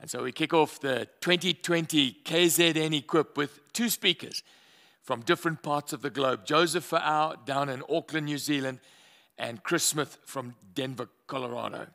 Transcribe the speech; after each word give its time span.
And 0.00 0.08
so 0.08 0.22
we 0.22 0.32
kick 0.32 0.54
off 0.54 0.80
the 0.80 1.06
2020 1.20 2.16
KZN 2.24 2.96
Equip 2.96 3.36
with 3.36 3.60
two 3.74 3.90
speakers 3.90 4.42
from 5.02 5.20
different 5.20 5.62
parts 5.62 5.92
of 5.92 6.00
the 6.00 6.08
globe 6.08 6.46
Joseph 6.46 6.84
Fa'au 6.84 7.36
down 7.44 7.68
in 7.68 7.82
Auckland, 7.88 8.26
New 8.26 8.38
Zealand, 8.38 8.80
and 9.36 9.62
Chris 9.62 9.84
Smith 9.84 10.18
from 10.24 10.54
Denver, 10.74 11.08
Colorado. 11.26 11.86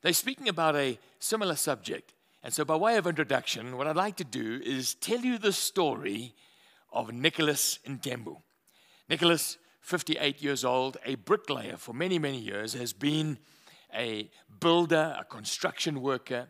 They're 0.00 0.14
speaking 0.14 0.48
about 0.48 0.76
a 0.76 0.98
similar 1.18 1.54
subject. 1.56 2.14
And 2.42 2.54
so, 2.54 2.64
by 2.64 2.74
way 2.74 2.96
of 2.96 3.06
introduction, 3.06 3.76
what 3.76 3.86
I'd 3.86 3.96
like 3.96 4.16
to 4.16 4.24
do 4.24 4.60
is 4.64 4.94
tell 4.94 5.20
you 5.20 5.36
the 5.36 5.52
story 5.52 6.34
of 6.90 7.12
Nicholas 7.12 7.78
Ntembu. 7.86 8.38
Nicholas, 9.10 9.58
58 9.80 10.42
years 10.42 10.64
old, 10.64 10.96
a 11.04 11.16
bricklayer 11.16 11.76
for 11.76 11.92
many, 11.92 12.18
many 12.18 12.38
years, 12.38 12.72
has 12.72 12.92
been 12.94 13.38
a 13.94 14.30
builder, 14.58 15.14
a 15.18 15.24
construction 15.24 16.00
worker 16.00 16.48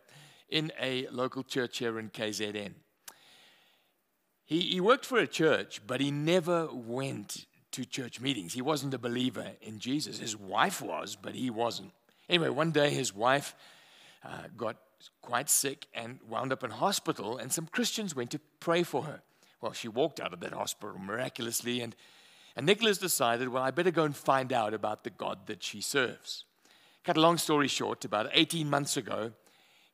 in 0.52 0.70
a 0.78 1.06
local 1.10 1.42
church 1.42 1.78
here 1.78 1.98
in 1.98 2.10
KZN. 2.10 2.74
He, 4.44 4.60
he 4.60 4.80
worked 4.80 5.06
for 5.06 5.18
a 5.18 5.26
church, 5.26 5.80
but 5.86 6.00
he 6.00 6.10
never 6.10 6.68
went 6.70 7.46
to 7.72 7.86
church 7.86 8.20
meetings. 8.20 8.52
He 8.52 8.60
wasn't 8.60 8.93
a 8.93 8.98
believer 8.98 9.52
in 9.62 9.79
Jesus. 9.79 10.18
His 10.18 10.36
wife 10.36 10.82
was, 10.82 11.16
but 11.16 11.34
he 11.34 11.48
wasn't. 11.48 11.93
Anyway, 12.29 12.50
one 12.50 12.70
day 12.70 12.90
his 12.90 13.14
wife 13.14 13.54
uh, 14.24 14.48
got 14.57 14.76
quite 15.22 15.48
sick 15.48 15.86
and 15.94 16.18
wound 16.29 16.52
up 16.52 16.62
in 16.62 16.71
hospital, 16.71 17.38
and 17.38 17.50
some 17.50 17.66
Christians 17.66 18.14
went 18.14 18.30
to 18.32 18.40
pray 18.60 18.82
for 18.82 19.04
her. 19.04 19.22
Well, 19.62 19.72
she 19.72 19.88
walked 19.88 20.21
out 20.21 20.34
of 20.34 20.40
that 20.40 20.52
hospital 20.52 20.98
miraculously, 20.98 21.80
and, 21.80 21.96
and 22.57 22.66
Nicholas 22.66 22.98
decided, 22.98 23.48
well, 23.48 23.62
I 23.62 23.71
better 23.71 23.90
go 23.90 24.04
and 24.04 24.14
find 24.14 24.52
out 24.52 24.74
about 24.74 25.02
the 25.02 25.10
God 25.10 25.46
that 25.46 25.62
she 25.62 25.80
serves. 25.80 26.44
Cut 27.04 27.16
a 27.16 27.21
long 27.21 27.38
story 27.38 27.68
short, 27.68 28.04
about 28.04 28.29
18 28.34 28.68
months 28.68 28.98
ago, 28.98 29.32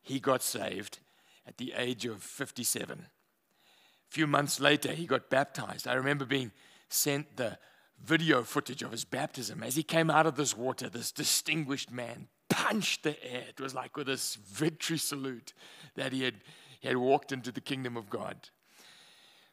he 0.08 0.20
got 0.20 0.42
saved 0.42 0.98
at 1.46 1.58
the 1.58 1.74
age 1.76 2.06
of 2.06 2.22
57. 2.22 2.98
A 2.98 4.12
few 4.12 4.26
months 4.26 4.58
later, 4.58 4.92
he 4.92 5.06
got 5.06 5.30
baptized. 5.30 5.86
I 5.86 5.94
remember 5.94 6.24
being 6.24 6.52
sent 6.88 7.36
the 7.36 7.58
video 8.02 8.42
footage 8.42 8.82
of 8.82 8.92
his 8.92 9.04
baptism. 9.04 9.62
As 9.62 9.76
he 9.76 9.82
came 9.82 10.10
out 10.10 10.26
of 10.26 10.36
this 10.36 10.56
water, 10.56 10.88
this 10.88 11.12
distinguished 11.12 11.90
man 11.90 12.28
punched 12.48 13.02
the 13.02 13.22
air. 13.24 13.44
It 13.48 13.60
was 13.60 13.74
like 13.74 13.96
with 13.96 14.06
this 14.06 14.36
victory 14.36 14.98
salute 14.98 15.52
that 15.94 16.12
he 16.12 16.22
had, 16.22 16.36
he 16.80 16.88
had 16.88 16.96
walked 16.96 17.32
into 17.32 17.52
the 17.52 17.60
kingdom 17.60 17.96
of 17.96 18.08
God. 18.08 18.36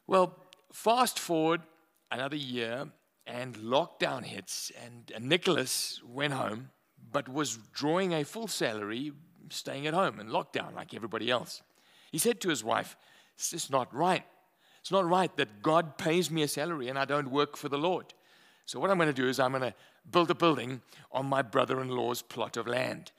Well, 0.07 0.37
fast 0.71 1.19
forward 1.19 1.61
another 2.11 2.37
year, 2.37 2.87
and 3.27 3.55
lockdown 3.57 4.23
hits, 4.23 4.71
and, 4.85 5.11
and 5.13 5.27
Nicholas 5.27 5.99
went 6.05 6.33
home, 6.33 6.69
but 7.11 7.27
was 7.27 7.57
drawing 7.73 8.13
a 8.13 8.23
full 8.23 8.47
salary, 8.47 9.11
staying 9.49 9.87
at 9.87 9.93
home 9.93 10.19
in 10.19 10.27
lockdown 10.27 10.75
like 10.75 10.93
everybody 10.93 11.29
else. 11.29 11.61
He 12.11 12.17
said 12.17 12.41
to 12.41 12.49
his 12.49 12.63
wife, 12.63 12.95
It's 13.35 13.51
just 13.51 13.71
not 13.71 13.93
right. 13.93 14.23
It's 14.81 14.91
not 14.91 15.07
right 15.07 15.35
that 15.37 15.61
God 15.63 15.97
pays 15.97 16.29
me 16.29 16.43
a 16.43 16.47
salary 16.47 16.89
and 16.89 16.99
I 16.99 17.05
don't 17.05 17.31
work 17.31 17.57
for 17.57 17.69
the 17.69 17.77
Lord. 17.77 18.13
So, 18.65 18.79
what 18.79 18.89
I'm 18.89 18.97
going 18.97 19.09
to 19.09 19.13
do 19.13 19.27
is 19.27 19.39
I'm 19.39 19.51
going 19.51 19.61
to 19.61 19.73
build 20.09 20.29
a 20.31 20.35
building 20.35 20.81
on 21.11 21.25
my 21.25 21.41
brother 21.41 21.81
in 21.81 21.89
law's 21.89 22.21
plot 22.21 22.57
of 22.57 22.67
land. 22.67 23.11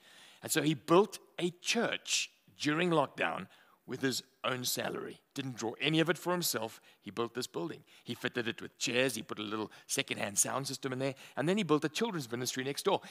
And 0.43 0.51
so 0.51 0.61
he 0.61 0.73
built 0.73 1.19
a 1.39 1.49
church 1.61 2.29
during 2.59 2.89
lockdown 2.89 3.47
with 3.85 4.01
his 4.01 4.21
own 4.43 4.65
salary. 4.65 5.19
Didn't 5.33 5.55
draw 5.55 5.73
any 5.81 5.99
of 5.99 6.09
it 6.09 6.17
for 6.17 6.31
himself. 6.31 6.81
He 7.01 7.11
built 7.11 7.33
this 7.33 7.47
building. 7.47 7.83
He 8.03 8.13
fitted 8.13 8.47
it 8.47 8.61
with 8.61 8.77
chairs. 8.77 9.15
He 9.15 9.21
put 9.21 9.39
a 9.39 9.43
little 9.43 9.71
secondhand 9.87 10.37
sound 10.37 10.67
system 10.67 10.93
in 10.93 10.99
there. 10.99 11.15
And 11.35 11.47
then 11.47 11.57
he 11.57 11.63
built 11.63 11.85
a 11.85 11.89
children's 11.89 12.29
ministry 12.29 12.63
next 12.63 12.83
door. 12.83 13.01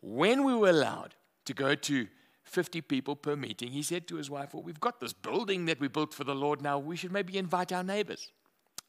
When 0.00 0.44
we 0.44 0.54
were 0.54 0.70
allowed 0.70 1.14
to 1.46 1.54
go 1.54 1.74
to 1.74 2.08
50 2.46 2.80
people 2.82 3.16
per 3.16 3.36
meeting, 3.36 3.72
he 3.72 3.82
said 3.82 4.06
to 4.08 4.16
his 4.16 4.30
wife, 4.30 4.54
Well, 4.54 4.62
we've 4.62 4.80
got 4.80 5.00
this 5.00 5.12
building 5.12 5.66
that 5.66 5.80
we 5.80 5.88
built 5.88 6.14
for 6.14 6.24
the 6.24 6.34
Lord 6.34 6.62
now. 6.62 6.78
We 6.78 6.96
should 6.96 7.12
maybe 7.12 7.36
invite 7.36 7.72
our 7.72 7.84
neighbors. 7.84 8.30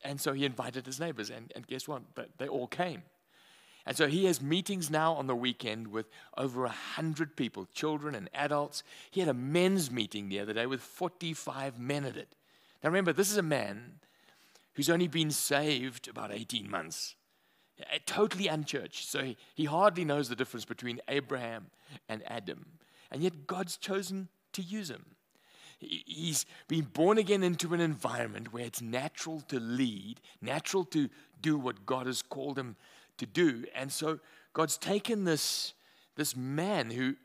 And 0.04 0.22
so 0.22 0.34
he 0.34 0.46
invited 0.46 0.86
his 0.86 1.00
neighbors, 1.00 1.30
and, 1.30 1.52
and 1.56 1.66
guess 1.66 1.88
what? 1.88 2.04
They 2.38 2.48
all 2.48 2.68
came. 2.68 3.04
And 3.88 3.96
so 3.96 4.08
he 4.08 4.26
has 4.26 4.42
meetings 4.42 4.92
now 4.92 5.14
on 5.14 5.28
the 5.28 5.36
weekend 5.36 5.88
with 5.88 6.08
over 6.38 6.64
100 6.64 7.38
people, 7.38 7.68
children 7.74 8.16
and 8.16 8.30
adults. 8.34 8.84
He 9.10 9.22
had 9.22 9.30
a 9.30 9.34
men's 9.34 9.90
meeting 9.90 10.28
the 10.28 10.42
other 10.42 10.54
day 10.54 10.66
with 10.66 10.82
45 10.82 11.80
men 11.80 12.04
at 12.04 12.18
it. 12.18 12.36
Now 12.84 12.90
remember, 12.90 13.14
this 13.14 13.32
is 13.32 13.38
a 13.38 13.44
man 13.44 14.00
who's 14.74 14.90
only 14.90 15.08
been 15.08 15.32
saved 15.32 16.10
about 16.10 16.34
18 16.34 16.70
months, 16.70 17.16
eh, 17.80 18.00
totally 18.06 18.48
unchurched. 18.48 19.10
So 19.10 19.24
he, 19.24 19.38
he 19.56 19.66
hardly 19.66 20.04
knows 20.04 20.28
the 20.28 20.36
difference 20.36 20.66
between 20.66 21.00
Abraham 21.08 21.68
and 22.10 22.22
Adam. 22.28 22.66
And 23.12 23.22
yet 23.22 23.48
God's 23.48 23.78
chosen 23.78 24.30
to 24.54 24.62
use 24.62 24.90
him. 24.90 25.06
He's 25.80 26.46
been 26.68 26.88
born 26.92 27.18
again 27.20 27.44
into 27.44 27.74
an 27.74 27.80
environment 27.80 28.52
where 28.52 28.66
it's 28.66 28.82
natural 28.82 29.42
to 29.42 29.60
lead, 29.60 30.20
natural 30.42 30.84
to 30.86 31.10
do 31.40 31.58
what 31.58 31.86
God 31.86 32.08
has 32.08 32.22
called 32.24 32.58
him 32.58 32.76
to 33.18 33.26
do. 33.28 33.66
And 33.76 33.92
so 33.92 34.20
God's 34.54 34.78
taken 34.78 35.24
this, 35.26 35.74
this 36.16 36.36
man 36.36 36.90
who, 36.90 37.16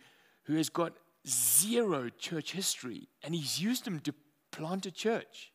who 0.44 0.56
has 0.56 0.68
got 0.68 0.92
zero 1.26 2.10
church 2.10 2.52
history 2.52 3.08
and 3.22 3.34
he's 3.34 3.60
used 3.60 3.86
him 3.86 4.00
to 4.00 4.14
plant 4.50 4.84
a 4.84 4.90
church. 4.90 5.52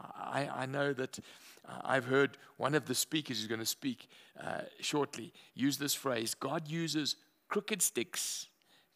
I, 0.00 0.48
I 0.52 0.66
know 0.66 0.92
that 0.92 1.18
uh, 1.66 1.78
I've 1.82 2.06
heard 2.06 2.36
one 2.56 2.74
of 2.74 2.86
the 2.86 2.94
speakers 2.94 3.38
who's 3.38 3.46
going 3.46 3.60
to 3.60 3.66
speak 3.66 4.08
uh, 4.42 4.62
shortly 4.80 5.32
use 5.54 5.78
this 5.78 5.94
phrase 5.94 6.34
God 6.34 6.68
uses 6.68 7.16
crooked 7.48 7.80
sticks 7.80 8.48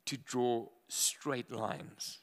to 0.09 0.17
draw 0.17 0.67
straight 0.89 1.53
lines. 1.53 2.21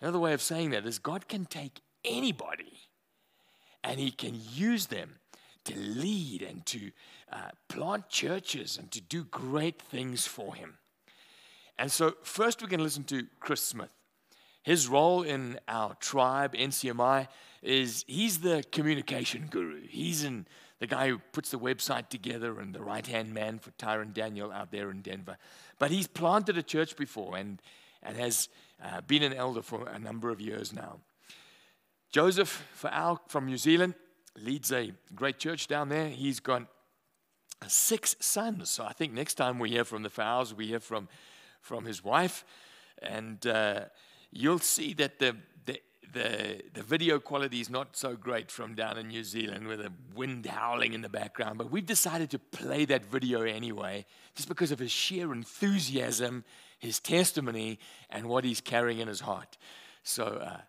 Another 0.00 0.18
way 0.18 0.32
of 0.32 0.40
saying 0.40 0.70
that 0.70 0.86
is 0.86 0.98
God 0.98 1.28
can 1.28 1.44
take 1.44 1.82
anybody 2.02 2.88
and 3.84 4.00
He 4.00 4.10
can 4.10 4.40
use 4.52 4.86
them 4.86 5.16
to 5.64 5.78
lead 5.78 6.40
and 6.40 6.64
to 6.64 6.90
uh, 7.30 7.50
plant 7.68 8.08
churches 8.08 8.78
and 8.78 8.90
to 8.90 9.02
do 9.02 9.24
great 9.24 9.82
things 9.82 10.26
for 10.26 10.54
Him. 10.54 10.78
And 11.78 11.92
so, 11.92 12.14
first, 12.22 12.62
we're 12.62 12.68
going 12.68 12.78
to 12.78 12.84
listen 12.84 13.04
to 13.04 13.26
Chris 13.38 13.60
Smith. 13.60 13.90
His 14.62 14.88
role 14.88 15.22
in 15.22 15.58
our 15.68 15.94
tribe, 15.96 16.54
NCMI, 16.54 17.28
is 17.62 18.04
he's 18.06 18.38
the 18.38 18.64
communication 18.72 19.48
guru. 19.50 19.86
He's 19.86 20.24
in, 20.24 20.46
the 20.80 20.86
guy 20.86 21.08
who 21.08 21.18
puts 21.32 21.50
the 21.50 21.58
website 21.58 22.08
together 22.08 22.58
and 22.58 22.74
the 22.74 22.82
right 22.82 23.06
hand 23.06 23.32
man 23.32 23.58
for 23.58 23.70
Tyrone 23.72 24.12
Daniel 24.12 24.50
out 24.50 24.72
there 24.72 24.90
in 24.90 25.02
Denver. 25.02 25.36
But 25.80 25.90
he's 25.90 26.06
planted 26.06 26.56
a 26.58 26.62
church 26.62 26.94
before 26.94 27.36
and, 27.36 27.60
and 28.02 28.16
has 28.16 28.48
uh, 28.84 29.00
been 29.00 29.24
an 29.24 29.32
elder 29.32 29.62
for 29.62 29.88
a 29.88 29.98
number 29.98 30.30
of 30.30 30.40
years 30.40 30.72
now. 30.72 30.98
Joseph 32.12 32.68
Fa'au 32.74 33.18
from 33.28 33.46
New 33.46 33.56
Zealand 33.56 33.94
leads 34.38 34.70
a 34.72 34.92
great 35.14 35.38
church 35.38 35.68
down 35.68 35.88
there. 35.88 36.08
He's 36.08 36.38
got 36.38 36.66
six 37.66 38.14
sons. 38.20 38.70
So 38.70 38.84
I 38.84 38.92
think 38.92 39.14
next 39.14 39.34
time 39.34 39.58
we 39.58 39.70
hear 39.70 39.84
from 39.84 40.02
the 40.02 40.10
Fa'aus, 40.10 40.52
we 40.52 40.66
hear 40.66 40.80
from, 40.80 41.08
from 41.62 41.86
his 41.86 42.04
wife. 42.04 42.44
And 43.00 43.44
uh, 43.46 43.84
you'll 44.30 44.58
see 44.58 44.92
that 44.94 45.18
the, 45.18 45.36
the, 46.12 46.62
the, 46.74 46.82
video 46.82 47.18
quality 47.18 47.60
is 47.60 47.70
not 47.70 47.96
so 47.96 48.16
great 48.16 48.50
from 48.50 48.74
down 48.74 48.98
in 48.98 49.08
New 49.08 49.24
Zealand 49.24 49.66
with 49.66 49.78
the 49.78 49.92
wind 50.14 50.46
howling 50.46 50.92
in 50.92 51.02
the 51.02 51.08
background. 51.08 51.58
But 51.58 51.70
we've 51.70 51.86
decided 51.86 52.30
to 52.30 52.38
play 52.38 52.84
that 52.86 53.04
video 53.04 53.42
anyway, 53.42 54.06
just 54.34 54.48
because 54.48 54.70
of 54.72 54.78
his 54.78 54.90
sheer 54.90 55.32
enthusiasm 55.32 56.44
his 56.80 56.98
testimony 56.98 57.78
and 58.08 58.26
what 58.26 58.42
he's 58.42 58.60
carrying 58.60 58.98
in 58.98 59.06
his 59.06 59.20
heart. 59.20 59.56
So 60.02 60.24
uh, 60.24 60.62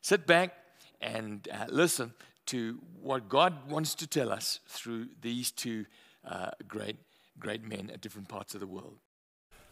sit 0.00 0.26
back 0.26 0.54
and 1.00 1.46
uh, 1.52 1.66
listen 1.68 2.14
to 2.46 2.78
what 3.00 3.28
God 3.28 3.70
wants 3.70 3.94
to 3.96 4.06
tell 4.06 4.32
us 4.32 4.60
through 4.66 5.08
these 5.20 5.50
two 5.50 5.84
uh, 6.26 6.50
great, 6.66 6.96
great 7.38 7.62
men 7.62 7.90
at 7.92 8.00
different 8.00 8.28
parts 8.28 8.54
of 8.54 8.60
the 8.60 8.66
world. 8.66 8.96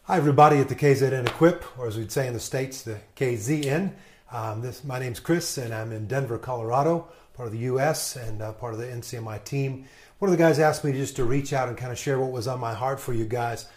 Hi, 0.03 0.17
everybody 0.17 0.59
at 0.59 0.69
the 0.69 0.75
KZN 0.75 1.27
Equip, 1.27 1.65
or 1.77 1.87
as 1.87 1.97
we'd 1.97 2.11
say 2.11 2.27
in 2.27 2.33
the 2.33 2.39
States, 2.39 2.83
the 2.83 2.99
KZN. 3.17 3.91
Um, 4.29 4.61
this, 4.61 4.83
my 4.83 4.99
name's 4.99 5.21
Chris, 5.21 5.57
and 5.57 5.73
I'm 5.73 5.93
in 5.93 6.05
Denver, 6.05 6.37
Colorado, 6.37 7.07
part 7.33 7.47
of 7.47 7.53
the 7.53 7.59
U.S. 7.59 8.17
and 8.17 8.41
uh, 8.41 8.51
part 8.51 8.73
of 8.73 8.79
the 8.79 8.85
NCMI 8.85 9.41
team. 9.45 9.85
One 10.19 10.29
of 10.29 10.37
the 10.37 10.43
guys 10.43 10.59
asked 10.59 10.83
me 10.83 10.91
just 10.91 11.15
to 11.15 11.23
reach 11.23 11.53
out 11.53 11.69
and 11.69 11.77
kind 11.77 11.93
of 11.93 11.97
share 11.97 12.19
what 12.19 12.31
was 12.31 12.45
on 12.45 12.59
my 12.59 12.73
heart 12.73 12.99
for 12.99 13.13
you 13.13 13.23
guys. 13.23 13.67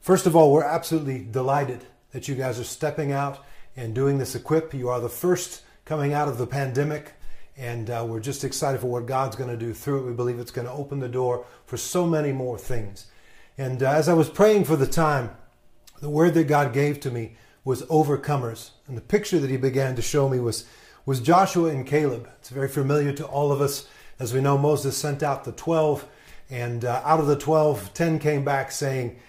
First 0.00 0.26
of 0.26 0.34
all, 0.34 0.52
we're 0.52 0.64
absolutely 0.64 1.20
delighted 1.30 1.84
that 2.10 2.26
you 2.26 2.34
guys 2.34 2.58
are 2.58 2.64
stepping 2.64 3.12
out 3.12 3.44
and 3.76 3.94
doing 3.94 4.18
this 4.18 4.34
equip. 4.34 4.74
You 4.74 4.88
are 4.88 4.98
the 4.98 5.08
first 5.08 5.62
coming 5.84 6.12
out 6.12 6.26
of 6.26 6.38
the 6.38 6.46
pandemic, 6.46 7.12
and 7.56 7.88
uh, 7.88 8.04
we're 8.08 8.18
just 8.18 8.42
excited 8.42 8.80
for 8.80 8.88
what 8.88 9.06
God's 9.06 9.36
going 9.36 9.50
to 9.50 9.56
do 9.56 9.72
through 9.72 10.00
it. 10.00 10.06
We 10.06 10.12
believe 10.12 10.40
it's 10.40 10.50
going 10.50 10.66
to 10.66 10.72
open 10.72 10.98
the 10.98 11.08
door 11.08 11.46
for 11.66 11.76
so 11.76 12.04
many 12.04 12.32
more 12.32 12.58
things. 12.58 13.06
And 13.56 13.80
uh, 13.80 13.92
as 13.92 14.08
I 14.08 14.14
was 14.14 14.28
praying 14.28 14.64
for 14.64 14.74
the 14.74 14.88
time, 14.88 15.30
the 16.00 16.10
word 16.10 16.34
that 16.34 16.48
God 16.48 16.72
gave 16.72 16.98
to 17.00 17.12
me 17.12 17.36
was 17.70 17.82
overcomers. 17.82 18.70
And 18.88 18.96
the 18.96 19.00
picture 19.00 19.38
that 19.38 19.48
he 19.48 19.56
began 19.56 19.94
to 19.94 20.02
show 20.02 20.28
me 20.28 20.40
was, 20.40 20.64
was 21.06 21.20
Joshua 21.20 21.70
and 21.70 21.86
Caleb. 21.86 22.28
It's 22.40 22.48
very 22.48 22.66
familiar 22.66 23.12
to 23.12 23.24
all 23.24 23.52
of 23.52 23.60
us. 23.60 23.86
As 24.18 24.34
we 24.34 24.40
know, 24.40 24.58
Moses 24.58 24.96
sent 24.96 25.22
out 25.22 25.44
the 25.44 25.52
12, 25.52 26.04
and 26.50 26.84
uh, 26.84 27.00
out 27.04 27.20
of 27.20 27.28
the 27.28 27.38
12, 27.38 27.94
10 27.94 28.18
came 28.18 28.44
back 28.44 28.72
saying, 28.72 29.20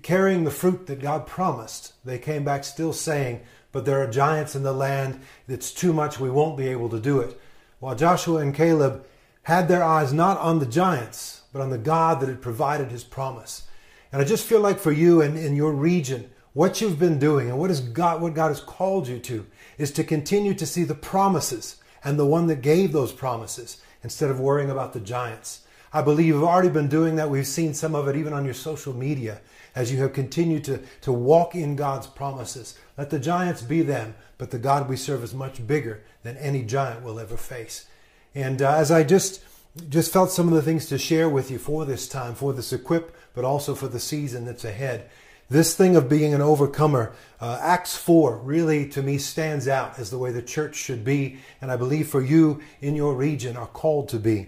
carrying 0.00 0.44
the 0.44 0.50
fruit 0.50 0.86
that 0.86 1.02
God 1.02 1.26
promised. 1.26 1.92
They 2.02 2.18
came 2.18 2.42
back 2.42 2.64
still 2.64 2.94
saying, 2.94 3.42
but 3.70 3.84
there 3.84 4.02
are 4.02 4.10
giants 4.10 4.56
in 4.56 4.62
the 4.62 4.72
land. 4.72 5.20
It's 5.46 5.70
too 5.70 5.92
much. 5.92 6.18
We 6.18 6.30
won't 6.30 6.56
be 6.56 6.68
able 6.68 6.88
to 6.88 7.00
do 7.00 7.20
it. 7.20 7.38
While 7.80 7.96
Joshua 7.96 8.38
and 8.38 8.54
Caleb 8.54 9.04
had 9.42 9.68
their 9.68 9.84
eyes 9.84 10.10
not 10.10 10.38
on 10.38 10.58
the 10.58 10.64
giants, 10.64 11.42
but 11.52 11.60
on 11.60 11.68
the 11.68 11.76
God 11.76 12.20
that 12.20 12.30
had 12.30 12.40
provided 12.40 12.90
his 12.90 13.04
promise. 13.04 13.64
And 14.10 14.22
I 14.22 14.24
just 14.24 14.46
feel 14.46 14.60
like 14.60 14.78
for 14.78 14.90
you 14.90 15.20
and 15.20 15.36
in 15.36 15.54
your 15.54 15.72
region, 15.72 16.30
what 16.52 16.80
you've 16.80 16.98
been 16.98 17.18
doing 17.18 17.48
and 17.48 17.58
what 17.58 17.70
is 17.70 17.80
God 17.80 18.20
what 18.20 18.34
God 18.34 18.48
has 18.48 18.60
called 18.60 19.08
you 19.08 19.18
to 19.20 19.46
is 19.78 19.92
to 19.92 20.04
continue 20.04 20.54
to 20.54 20.66
see 20.66 20.84
the 20.84 20.94
promises 20.94 21.76
and 22.02 22.18
the 22.18 22.26
one 22.26 22.46
that 22.48 22.62
gave 22.62 22.92
those 22.92 23.12
promises 23.12 23.80
instead 24.02 24.30
of 24.30 24.40
worrying 24.40 24.70
about 24.70 24.92
the 24.92 25.00
giants. 25.00 25.62
I 25.92 26.02
believe 26.02 26.26
you've 26.26 26.44
already 26.44 26.68
been 26.68 26.88
doing 26.88 27.16
that. 27.16 27.30
We've 27.30 27.46
seen 27.46 27.74
some 27.74 27.94
of 27.94 28.08
it 28.08 28.16
even 28.16 28.32
on 28.32 28.44
your 28.44 28.54
social 28.54 28.94
media 28.94 29.40
as 29.74 29.92
you 29.92 29.98
have 29.98 30.12
continued 30.12 30.64
to, 30.64 30.80
to 31.02 31.12
walk 31.12 31.54
in 31.54 31.76
God's 31.76 32.06
promises. 32.06 32.78
Let 32.96 33.10
the 33.10 33.18
giants 33.18 33.62
be 33.62 33.82
them, 33.82 34.14
but 34.38 34.50
the 34.50 34.58
God 34.58 34.88
we 34.88 34.96
serve 34.96 35.22
is 35.22 35.34
much 35.34 35.66
bigger 35.66 36.02
than 36.22 36.36
any 36.36 36.62
giant 36.62 37.02
will 37.02 37.18
ever 37.20 37.36
face. 37.36 37.86
And 38.34 38.62
uh, 38.62 38.74
as 38.74 38.90
I 38.90 39.02
just 39.02 39.42
just 39.88 40.12
felt 40.12 40.32
some 40.32 40.48
of 40.48 40.54
the 40.54 40.62
things 40.62 40.86
to 40.86 40.98
share 40.98 41.28
with 41.28 41.48
you 41.48 41.58
for 41.58 41.84
this 41.84 42.08
time, 42.08 42.34
for 42.34 42.52
this 42.52 42.72
equip, 42.72 43.16
but 43.34 43.44
also 43.44 43.74
for 43.74 43.86
the 43.86 44.00
season 44.00 44.44
that's 44.44 44.64
ahead. 44.64 45.08
This 45.50 45.74
thing 45.74 45.96
of 45.96 46.08
being 46.08 46.32
an 46.32 46.40
overcomer, 46.40 47.12
uh, 47.40 47.58
Acts 47.60 47.96
4 47.96 48.36
really 48.38 48.88
to 48.90 49.02
me 49.02 49.18
stands 49.18 49.66
out 49.66 49.98
as 49.98 50.08
the 50.08 50.16
way 50.16 50.30
the 50.30 50.40
church 50.40 50.76
should 50.76 51.04
be, 51.04 51.38
and 51.60 51.72
I 51.72 51.76
believe 51.76 52.06
for 52.06 52.22
you 52.22 52.60
in 52.80 52.94
your 52.94 53.14
region 53.14 53.56
are 53.56 53.66
called 53.66 54.08
to 54.10 54.20
be. 54.20 54.46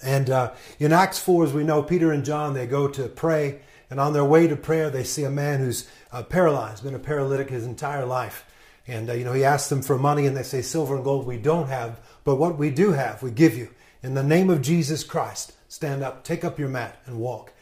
And 0.00 0.30
uh, 0.30 0.52
in 0.78 0.92
Acts 0.92 1.18
4, 1.18 1.46
as 1.46 1.52
we 1.52 1.64
know, 1.64 1.82
Peter 1.82 2.12
and 2.12 2.24
John, 2.24 2.54
they 2.54 2.68
go 2.68 2.86
to 2.86 3.08
pray, 3.08 3.62
and 3.90 3.98
on 3.98 4.12
their 4.12 4.24
way 4.24 4.46
to 4.46 4.54
prayer, 4.54 4.90
they 4.90 5.02
see 5.02 5.24
a 5.24 5.30
man 5.30 5.58
who's 5.58 5.88
uh, 6.12 6.22
paralyzed, 6.22 6.84
been 6.84 6.94
a 6.94 7.00
paralytic 7.00 7.50
his 7.50 7.66
entire 7.66 8.06
life. 8.06 8.46
And, 8.86 9.10
uh, 9.10 9.14
you 9.14 9.24
know, 9.24 9.32
he 9.32 9.42
asks 9.42 9.70
them 9.70 9.82
for 9.82 9.98
money, 9.98 10.26
and 10.26 10.36
they 10.36 10.44
say, 10.44 10.62
Silver 10.62 10.94
and 10.94 11.02
gold 11.02 11.26
we 11.26 11.36
don't 11.36 11.66
have, 11.66 12.00
but 12.22 12.36
what 12.36 12.58
we 12.58 12.70
do 12.70 12.92
have, 12.92 13.24
we 13.24 13.32
give 13.32 13.58
you. 13.58 13.70
In 14.04 14.14
the 14.14 14.22
name 14.22 14.50
of 14.50 14.62
Jesus 14.62 15.02
Christ, 15.02 15.54
stand 15.66 16.04
up, 16.04 16.22
take 16.22 16.44
up 16.44 16.60
your 16.60 16.68
mat, 16.68 17.02
and 17.06 17.18
walk. 17.18 17.52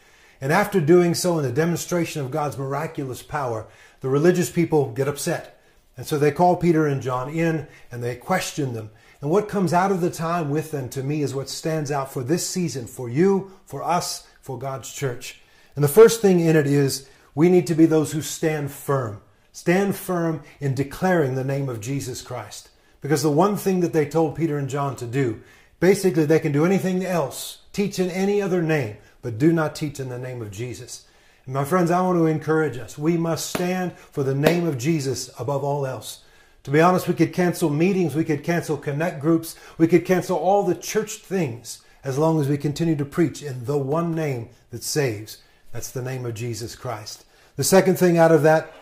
And 0.40 0.52
after 0.52 0.80
doing 0.80 1.14
so, 1.14 1.38
in 1.38 1.44
the 1.44 1.52
demonstration 1.52 2.22
of 2.22 2.30
God's 2.30 2.56
miraculous 2.56 3.22
power, 3.22 3.66
the 4.00 4.08
religious 4.08 4.50
people 4.50 4.92
get 4.92 5.08
upset. 5.08 5.60
And 5.96 6.06
so 6.06 6.18
they 6.18 6.32
call 6.32 6.56
Peter 6.56 6.86
and 6.86 7.02
John 7.02 7.28
in 7.28 7.66
and 7.92 8.02
they 8.02 8.16
question 8.16 8.72
them. 8.72 8.90
And 9.20 9.30
what 9.30 9.48
comes 9.48 9.74
out 9.74 9.92
of 9.92 10.00
the 10.00 10.10
time 10.10 10.48
with 10.48 10.70
them 10.70 10.88
to 10.90 11.02
me 11.02 11.20
is 11.22 11.34
what 11.34 11.50
stands 11.50 11.90
out 11.90 12.10
for 12.10 12.22
this 12.22 12.46
season, 12.46 12.86
for 12.86 13.10
you, 13.10 13.52
for 13.66 13.82
us, 13.82 14.26
for 14.40 14.58
God's 14.58 14.92
church. 14.92 15.40
And 15.76 15.84
the 15.84 15.88
first 15.88 16.22
thing 16.22 16.40
in 16.40 16.56
it 16.56 16.66
is 16.66 17.08
we 17.34 17.50
need 17.50 17.66
to 17.66 17.74
be 17.74 17.84
those 17.84 18.12
who 18.12 18.22
stand 18.22 18.70
firm. 18.70 19.20
Stand 19.52 19.94
firm 19.94 20.42
in 20.58 20.74
declaring 20.74 21.34
the 21.34 21.44
name 21.44 21.68
of 21.68 21.80
Jesus 21.80 22.22
Christ. 22.22 22.70
Because 23.02 23.22
the 23.22 23.30
one 23.30 23.56
thing 23.56 23.80
that 23.80 23.92
they 23.92 24.06
told 24.06 24.36
Peter 24.36 24.56
and 24.56 24.68
John 24.68 24.96
to 24.96 25.06
do, 25.06 25.42
basically 25.80 26.24
they 26.24 26.38
can 26.38 26.52
do 26.52 26.64
anything 26.64 27.04
else, 27.04 27.58
teach 27.72 27.98
in 27.98 28.10
any 28.10 28.40
other 28.40 28.62
name, 28.62 28.96
but 29.22 29.38
do 29.38 29.52
not 29.52 29.74
teach 29.74 30.00
in 30.00 30.08
the 30.08 30.18
name 30.18 30.42
of 30.42 30.50
Jesus. 30.50 31.06
And 31.44 31.54
my 31.54 31.64
friends, 31.64 31.90
I 31.90 32.00
want 32.02 32.18
to 32.18 32.26
encourage 32.26 32.76
us. 32.76 32.98
We 32.98 33.16
must 33.16 33.50
stand 33.50 33.92
for 33.94 34.22
the 34.22 34.34
name 34.34 34.66
of 34.66 34.78
Jesus 34.78 35.30
above 35.38 35.64
all 35.64 35.86
else. 35.86 36.22
To 36.64 36.70
be 36.70 36.80
honest, 36.80 37.08
we 37.08 37.14
could 37.14 37.32
cancel 37.32 37.70
meetings, 37.70 38.14
we 38.14 38.24
could 38.24 38.44
cancel 38.44 38.76
connect 38.76 39.20
groups, 39.20 39.56
we 39.78 39.88
could 39.88 40.04
cancel 40.04 40.36
all 40.36 40.62
the 40.62 40.74
church 40.74 41.14
things 41.14 41.82
as 42.04 42.18
long 42.18 42.40
as 42.40 42.48
we 42.48 42.58
continue 42.58 42.96
to 42.96 43.04
preach 43.04 43.42
in 43.42 43.64
the 43.64 43.78
one 43.78 44.14
name 44.14 44.50
that 44.70 44.82
saves. 44.82 45.38
That's 45.72 45.90
the 45.90 46.02
name 46.02 46.26
of 46.26 46.34
Jesus 46.34 46.74
Christ. 46.74 47.24
The 47.56 47.64
second 47.64 47.96
thing 47.98 48.18
out 48.18 48.32
of 48.32 48.42
that 48.42 48.72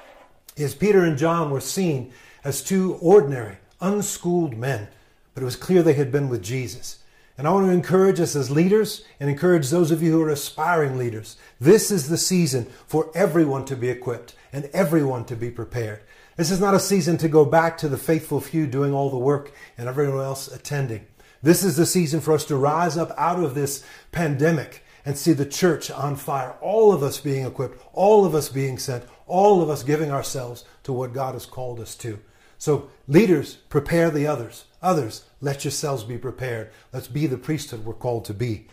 is 0.56 0.74
Peter 0.74 1.04
and 1.04 1.16
John 1.16 1.50
were 1.50 1.60
seen 1.60 2.12
as 2.44 2.62
two 2.62 2.94
ordinary, 3.00 3.58
unschooled 3.80 4.56
men, 4.56 4.88
but 5.34 5.42
it 5.42 5.46
was 5.46 5.56
clear 5.56 5.82
they 5.82 5.94
had 5.94 6.10
been 6.10 6.28
with 6.28 6.42
Jesus. 6.42 6.97
And 7.38 7.46
I 7.46 7.52
want 7.52 7.66
to 7.66 7.72
encourage 7.72 8.18
us 8.18 8.34
as 8.34 8.50
leaders 8.50 9.04
and 9.20 9.30
encourage 9.30 9.70
those 9.70 9.92
of 9.92 10.02
you 10.02 10.10
who 10.10 10.22
are 10.22 10.28
aspiring 10.28 10.98
leaders. 10.98 11.36
This 11.60 11.92
is 11.92 12.08
the 12.08 12.18
season 12.18 12.66
for 12.88 13.12
everyone 13.14 13.64
to 13.66 13.76
be 13.76 13.88
equipped 13.88 14.34
and 14.52 14.68
everyone 14.72 15.24
to 15.26 15.36
be 15.36 15.48
prepared. 15.48 16.00
This 16.36 16.50
is 16.50 16.60
not 16.60 16.74
a 16.74 16.80
season 16.80 17.16
to 17.18 17.28
go 17.28 17.44
back 17.44 17.78
to 17.78 17.88
the 17.88 17.96
faithful 17.96 18.40
few 18.40 18.66
doing 18.66 18.92
all 18.92 19.08
the 19.08 19.16
work 19.16 19.52
and 19.78 19.88
everyone 19.88 20.20
else 20.20 20.48
attending. 20.48 21.06
This 21.40 21.62
is 21.62 21.76
the 21.76 21.86
season 21.86 22.20
for 22.20 22.34
us 22.34 22.44
to 22.46 22.56
rise 22.56 22.96
up 22.96 23.12
out 23.16 23.42
of 23.42 23.54
this 23.54 23.84
pandemic 24.10 24.84
and 25.04 25.16
see 25.16 25.32
the 25.32 25.46
church 25.46 25.92
on 25.92 26.16
fire. 26.16 26.56
All 26.60 26.92
of 26.92 27.04
us 27.04 27.20
being 27.20 27.46
equipped, 27.46 27.80
all 27.92 28.24
of 28.24 28.34
us 28.34 28.48
being 28.48 28.78
sent, 28.78 29.04
all 29.28 29.62
of 29.62 29.70
us 29.70 29.84
giving 29.84 30.10
ourselves 30.10 30.64
to 30.82 30.92
what 30.92 31.12
God 31.12 31.34
has 31.34 31.46
called 31.46 31.78
us 31.78 31.94
to. 31.96 32.18
So, 32.58 32.90
leaders, 33.06 33.54
prepare 33.68 34.10
the 34.10 34.26
others. 34.26 34.64
Others, 34.82 35.24
let 35.40 35.64
yourselves 35.64 36.04
be 36.04 36.18
prepared. 36.18 36.70
Let's 36.92 37.08
be 37.08 37.26
the 37.26 37.38
priesthood 37.38 37.84
we're 37.84 37.94
called 37.94 38.24
to 38.26 38.34
be. 38.34 38.66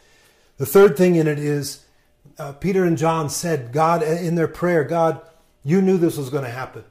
The 0.57 0.65
third 0.65 0.95
thing 0.95 1.15
in 1.15 1.27
it 1.27 1.39
is 1.39 1.85
uh, 2.37 2.53
Peter 2.53 2.83
and 2.83 2.97
John 2.97 3.29
said, 3.29 3.71
God, 3.71 4.03
uh, 4.03 4.07
in 4.07 4.35
their 4.35 4.47
prayer, 4.47 4.83
God, 4.83 5.21
you 5.63 5.81
knew 5.81 5.97
this 5.97 6.17
was 6.17 6.29
going 6.29 6.43
to 6.43 6.49
happen. 6.49 6.83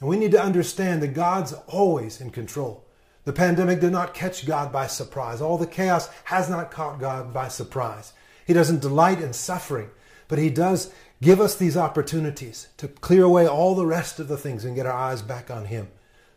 And 0.00 0.08
we 0.08 0.16
need 0.16 0.32
to 0.32 0.42
understand 0.42 1.02
that 1.02 1.14
God's 1.14 1.52
always 1.66 2.20
in 2.20 2.30
control. 2.30 2.86
The 3.24 3.32
pandemic 3.32 3.80
did 3.80 3.92
not 3.92 4.14
catch 4.14 4.46
God 4.46 4.72
by 4.72 4.86
surprise. 4.86 5.40
All 5.40 5.58
the 5.58 5.66
chaos 5.66 6.08
has 6.24 6.48
not 6.48 6.70
caught 6.70 7.00
God 7.00 7.34
by 7.34 7.48
surprise. 7.48 8.12
He 8.46 8.54
doesn't 8.54 8.80
delight 8.80 9.20
in 9.20 9.32
suffering, 9.32 9.90
but 10.26 10.38
He 10.38 10.48
does 10.48 10.92
give 11.20 11.40
us 11.40 11.54
these 11.54 11.76
opportunities 11.76 12.68
to 12.78 12.88
clear 12.88 13.24
away 13.24 13.46
all 13.46 13.74
the 13.74 13.84
rest 13.84 14.18
of 14.18 14.28
the 14.28 14.38
things 14.38 14.64
and 14.64 14.74
get 14.74 14.86
our 14.86 14.92
eyes 14.92 15.20
back 15.20 15.50
on 15.50 15.66
Him. 15.66 15.88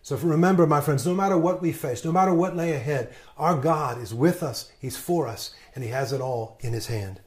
So 0.03 0.17
remember, 0.17 0.67
my 0.67 0.81
friends, 0.81 1.07
no 1.07 1.15
matter 1.15 1.37
what 1.37 1.61
we 1.61 1.71
face, 1.71 2.03
no 2.03 2.11
matter 2.11 2.33
what 2.33 2.57
lay 2.57 2.73
ahead, 2.73 3.13
our 3.37 3.57
God 3.57 4.01
is 4.01 4.13
with 4.13 4.43
us, 4.43 4.69
He's 4.77 4.97
for 4.97 5.27
us, 5.27 5.55
and 5.73 5.83
He 5.83 5.89
has 5.91 6.11
it 6.11 6.19
all 6.19 6.57
in 6.59 6.73
His 6.73 6.87
hand. 6.87 7.21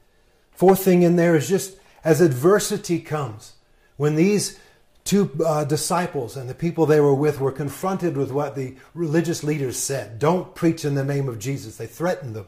Fourth 0.51 0.83
thing 0.83 1.01
in 1.01 1.15
there 1.15 1.35
is 1.35 1.49
just 1.49 1.77
as 2.03 2.21
adversity 2.21 2.99
comes, 2.99 3.53
when 3.97 4.15
these 4.15 4.59
two 5.03 5.31
uh, 5.43 5.63
disciples 5.63 6.37
and 6.37 6.47
the 6.47 6.53
people 6.53 6.85
they 6.85 6.99
were 6.99 7.15
with 7.15 7.39
were 7.39 7.51
confronted 7.51 8.15
with 8.15 8.31
what 8.31 8.55
the 8.55 8.75
religious 8.93 9.43
leaders 9.43 9.77
said 9.77 10.19
don't 10.19 10.53
preach 10.53 10.85
in 10.85 10.93
the 10.93 11.03
name 11.03 11.27
of 11.27 11.39
Jesus, 11.39 11.77
they 11.77 11.87
threatened 11.87 12.35
them. 12.35 12.45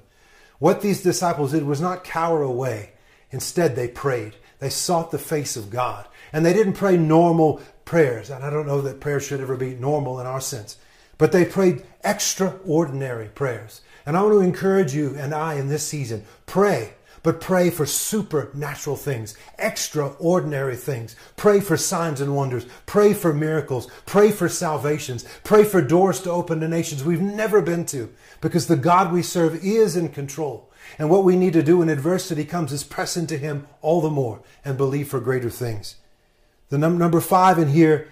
What 0.60 0.82
these 0.82 1.02
disciples 1.02 1.54
did 1.54 1.64
was 1.64 1.82
not 1.82 2.04
cower 2.04 2.44
away. 2.44 2.92
Instead, 3.32 3.76
they 3.76 3.88
prayed. 3.88 4.36
They 4.60 4.70
sought 4.70 5.12
the 5.12 5.18
face 5.18 5.56
of 5.58 5.70
God. 5.70 6.08
And 6.32 6.46
they 6.46 6.54
didn't 6.54 6.74
pray 6.74 6.98
normal 6.98 7.62
prayers. 7.86 8.30
And 8.30 8.44
I 8.44 8.50
don't 8.50 8.68
know 8.68 8.82
that 8.82 9.00
prayers 9.00 9.26
should 9.26 9.42
ever 9.42 9.56
be 9.56 9.76
normal 9.76 10.20
in 10.20 10.28
our 10.28 10.42
sense. 10.42 10.78
But 11.18 11.32
they 11.32 11.46
prayed 11.46 11.84
extraordinary 12.04 13.28
prayers. 13.28 13.82
And 14.06 14.16
I 14.16 14.22
want 14.22 14.34
to 14.34 14.42
encourage 14.42 14.94
you 14.94 15.16
and 15.18 15.34
I 15.34 15.56
in 15.56 15.68
this 15.68 15.86
season 15.86 16.26
pray, 16.46 16.94
but 17.22 17.42
pray 17.42 17.70
for 17.70 17.86
supernatural 17.86 18.96
things, 18.96 19.36
extraordinary 19.58 20.76
things. 20.76 21.16
Pray 21.36 21.60
for 21.60 21.76
signs 21.76 22.22
and 22.22 22.36
wonders. 22.36 22.66
Pray 22.86 23.14
for 23.14 23.34
miracles. 23.34 23.88
Pray 24.06 24.32
for 24.32 24.48
salvations. 24.48 25.26
Pray 25.44 25.64
for 25.64 25.82
doors 25.82 26.22
to 26.22 26.32
open 26.32 26.62
to 26.62 26.68
nations 26.68 27.04
we've 27.04 27.22
never 27.22 27.62
been 27.62 27.86
to 27.88 28.14
because 28.40 28.68
the 28.68 28.78
God 28.78 29.12
we 29.12 29.22
serve 29.22 29.64
is 29.64 29.96
in 29.96 30.10
control. 30.10 30.69
And 30.98 31.10
what 31.10 31.24
we 31.24 31.36
need 31.36 31.54
to 31.54 31.64
do 31.64 31.78
when 31.78 31.90
adversity 31.90 32.46
comes 32.46 32.72
is 32.72 32.84
press 32.84 33.16
into 33.16 33.38
Him 33.38 33.68
all 33.82 34.02
the 34.02 34.10
more 34.10 34.42
and 34.66 34.78
believe 34.78 35.10
for 35.10 35.20
greater 35.20 35.50
things. 35.50 35.96
The 36.70 36.78
num- 36.78 36.98
number 36.98 37.20
five 37.20 37.58
in 37.58 37.70
here, 37.70 38.12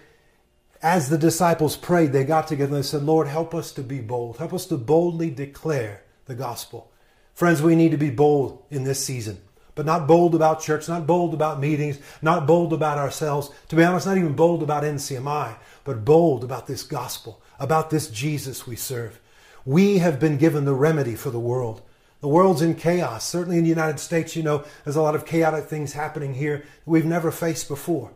as 0.82 1.10
the 1.10 1.18
disciples 1.18 1.76
prayed, 1.76 2.12
they 2.12 2.24
got 2.24 2.48
together 2.48 2.76
and 2.76 2.84
they 2.84 2.88
said, 2.88 3.04
Lord, 3.04 3.28
help 3.28 3.56
us 3.56 3.72
to 3.74 3.82
be 3.82 4.00
bold. 4.00 4.38
Help 4.38 4.54
us 4.54 4.66
to 4.68 4.78
boldly 4.78 5.32
declare 5.32 6.04
the 6.26 6.36
gospel. 6.36 6.92
Friends, 7.34 7.62
we 7.62 7.76
need 7.76 7.92
to 7.92 7.98
be 7.98 8.10
bold 8.10 8.64
in 8.72 8.84
this 8.84 9.04
season, 9.04 9.40
but 9.76 9.86
not 9.86 10.08
bold 10.08 10.34
about 10.34 10.62
church, 10.62 10.88
not 10.88 11.06
bold 11.06 11.34
about 11.34 11.60
meetings, 11.60 12.00
not 12.22 12.48
bold 12.48 12.74
about 12.74 12.98
ourselves. 12.98 13.52
To 13.70 13.76
be 13.76 13.84
honest, 13.84 14.08
not 14.08 14.18
even 14.18 14.34
bold 14.34 14.64
about 14.64 14.84
NCMI, 14.84 15.56
but 15.84 16.04
bold 16.04 16.44
about 16.44 16.68
this 16.68 16.84
gospel, 16.84 17.42
about 17.60 17.90
this 17.90 18.10
Jesus 18.10 18.66
we 18.66 18.76
serve. 18.76 19.20
We 19.66 20.00
have 20.00 20.20
been 20.20 20.38
given 20.38 20.66
the 20.66 20.74
remedy 20.74 21.16
for 21.16 21.30
the 21.30 21.40
world. 21.40 21.82
The 22.20 22.28
world's 22.28 22.62
in 22.62 22.76
chaos. 22.76 23.28
Certainly 23.28 23.58
in 23.58 23.64
the 23.64 23.70
United 23.70 24.00
States, 24.00 24.36
you 24.36 24.44
know, 24.44 24.64
there's 24.84 24.96
a 24.96 25.02
lot 25.02 25.16
of 25.16 25.26
chaotic 25.26 25.66
things 25.66 25.94
happening 25.94 26.34
here 26.34 26.58
that 26.58 26.66
we've 26.88 27.06
never 27.06 27.32
faced 27.32 27.68
before. 27.68 28.12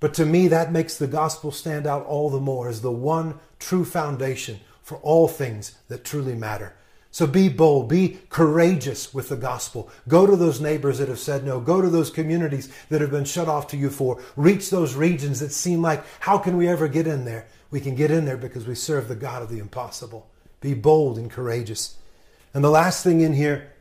But 0.00 0.14
to 0.14 0.26
me, 0.26 0.48
that 0.48 0.72
makes 0.72 0.96
the 0.96 1.06
gospel 1.06 1.52
stand 1.52 1.86
out 1.86 2.06
all 2.06 2.30
the 2.30 2.40
more 2.40 2.68
as 2.68 2.80
the 2.80 2.90
one 2.90 3.38
true 3.58 3.84
foundation 3.84 4.60
for 4.82 4.96
all 4.98 5.28
things 5.28 5.76
that 5.88 6.04
truly 6.04 6.34
matter. 6.34 6.74
So 7.12 7.26
be 7.26 7.50
bold, 7.50 7.90
be 7.90 8.20
courageous 8.30 9.12
with 9.12 9.28
the 9.28 9.36
gospel. 9.36 9.90
Go 10.08 10.26
to 10.26 10.34
those 10.34 10.62
neighbors 10.62 10.98
that 10.98 11.08
have 11.08 11.18
said 11.18 11.44
no. 11.44 11.60
Go 11.60 11.82
to 11.82 11.90
those 11.90 12.08
communities 12.08 12.72
that 12.88 13.02
have 13.02 13.10
been 13.10 13.26
shut 13.26 13.48
off 13.48 13.68
to 13.68 13.76
you 13.76 13.90
for. 13.90 14.18
Reach 14.34 14.70
those 14.70 14.94
regions 14.94 15.38
that 15.40 15.52
seem 15.52 15.82
like, 15.82 16.02
how 16.20 16.38
can 16.38 16.56
we 16.56 16.66
ever 16.66 16.88
get 16.88 17.06
in 17.06 17.26
there? 17.26 17.46
We 17.70 17.80
can 17.80 17.94
get 17.94 18.10
in 18.10 18.24
there 18.24 18.38
because 18.38 18.66
we 18.66 18.74
serve 18.74 19.08
the 19.08 19.14
God 19.14 19.42
of 19.42 19.50
the 19.50 19.58
impossible. 19.58 20.30
Be 20.62 20.72
bold 20.72 21.18
and 21.18 21.30
courageous. 21.30 21.98
And 22.54 22.62
the 22.62 22.70
last 22.70 23.02
thing 23.02 23.20
in 23.20 23.32
here, 23.32 23.72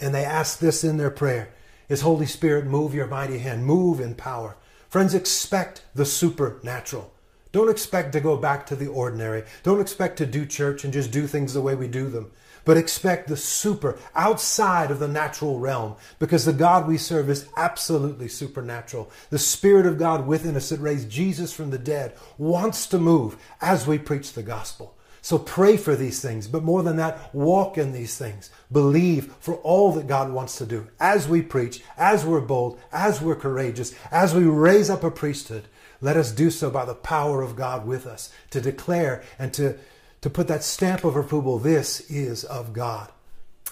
and 0.00 0.14
they 0.14 0.24
ask 0.24 0.58
this 0.58 0.84
in 0.84 0.96
their 0.96 1.10
prayer, 1.10 1.50
is 1.88 2.00
Holy 2.00 2.26
Spirit, 2.26 2.66
move 2.66 2.94
your 2.94 3.06
mighty 3.06 3.38
hand, 3.38 3.64
move 3.64 4.00
in 4.00 4.14
power. 4.14 4.56
Friends, 4.88 5.14
expect 5.14 5.82
the 5.94 6.04
supernatural. 6.04 7.12
Don't 7.52 7.70
expect 7.70 8.12
to 8.12 8.20
go 8.20 8.36
back 8.36 8.66
to 8.66 8.76
the 8.76 8.86
ordinary. 8.86 9.44
Don't 9.62 9.80
expect 9.80 10.18
to 10.18 10.26
do 10.26 10.44
church 10.44 10.84
and 10.84 10.92
just 10.92 11.10
do 11.10 11.26
things 11.26 11.54
the 11.54 11.62
way 11.62 11.74
we 11.74 11.88
do 11.88 12.08
them. 12.08 12.30
But 12.64 12.76
expect 12.76 13.28
the 13.28 13.36
super 13.36 13.96
outside 14.14 14.90
of 14.90 14.98
the 14.98 15.06
natural 15.06 15.60
realm 15.60 15.94
because 16.18 16.44
the 16.44 16.52
God 16.52 16.88
we 16.88 16.98
serve 16.98 17.30
is 17.30 17.48
absolutely 17.56 18.26
supernatural. 18.26 19.10
The 19.30 19.38
Spirit 19.38 19.86
of 19.86 19.98
God 19.98 20.26
within 20.26 20.56
us 20.56 20.70
that 20.70 20.80
raised 20.80 21.08
Jesus 21.08 21.52
from 21.52 21.70
the 21.70 21.78
dead 21.78 22.14
wants 22.38 22.86
to 22.88 22.98
move 22.98 23.36
as 23.60 23.86
we 23.86 23.98
preach 23.98 24.32
the 24.32 24.42
gospel. 24.42 24.95
So 25.26 25.40
pray 25.40 25.76
for 25.76 25.96
these 25.96 26.22
things, 26.22 26.46
but 26.46 26.62
more 26.62 26.84
than 26.84 26.98
that, 26.98 27.34
walk 27.34 27.78
in 27.78 27.90
these 27.90 28.16
things. 28.16 28.48
Believe 28.70 29.34
for 29.40 29.56
all 29.56 29.90
that 29.94 30.06
God 30.06 30.30
wants 30.30 30.56
to 30.58 30.66
do 30.66 30.86
as 31.00 31.26
we 31.26 31.42
preach, 31.42 31.82
as 31.96 32.24
we're 32.24 32.40
bold, 32.40 32.78
as 32.92 33.20
we're 33.20 33.34
courageous, 33.34 33.92
as 34.12 34.36
we 34.36 34.44
raise 34.44 34.88
up 34.88 35.02
a 35.02 35.10
priesthood. 35.10 35.64
Let 36.00 36.16
us 36.16 36.30
do 36.30 36.48
so 36.48 36.70
by 36.70 36.84
the 36.84 36.94
power 36.94 37.42
of 37.42 37.56
God 37.56 37.88
with 37.88 38.06
us 38.06 38.32
to 38.50 38.60
declare 38.60 39.24
and 39.36 39.52
to, 39.54 39.76
to 40.20 40.30
put 40.30 40.46
that 40.46 40.62
stamp 40.62 41.02
of 41.02 41.16
approval. 41.16 41.58
This 41.58 42.08
is 42.08 42.44
of 42.44 42.72
God. 42.72 43.10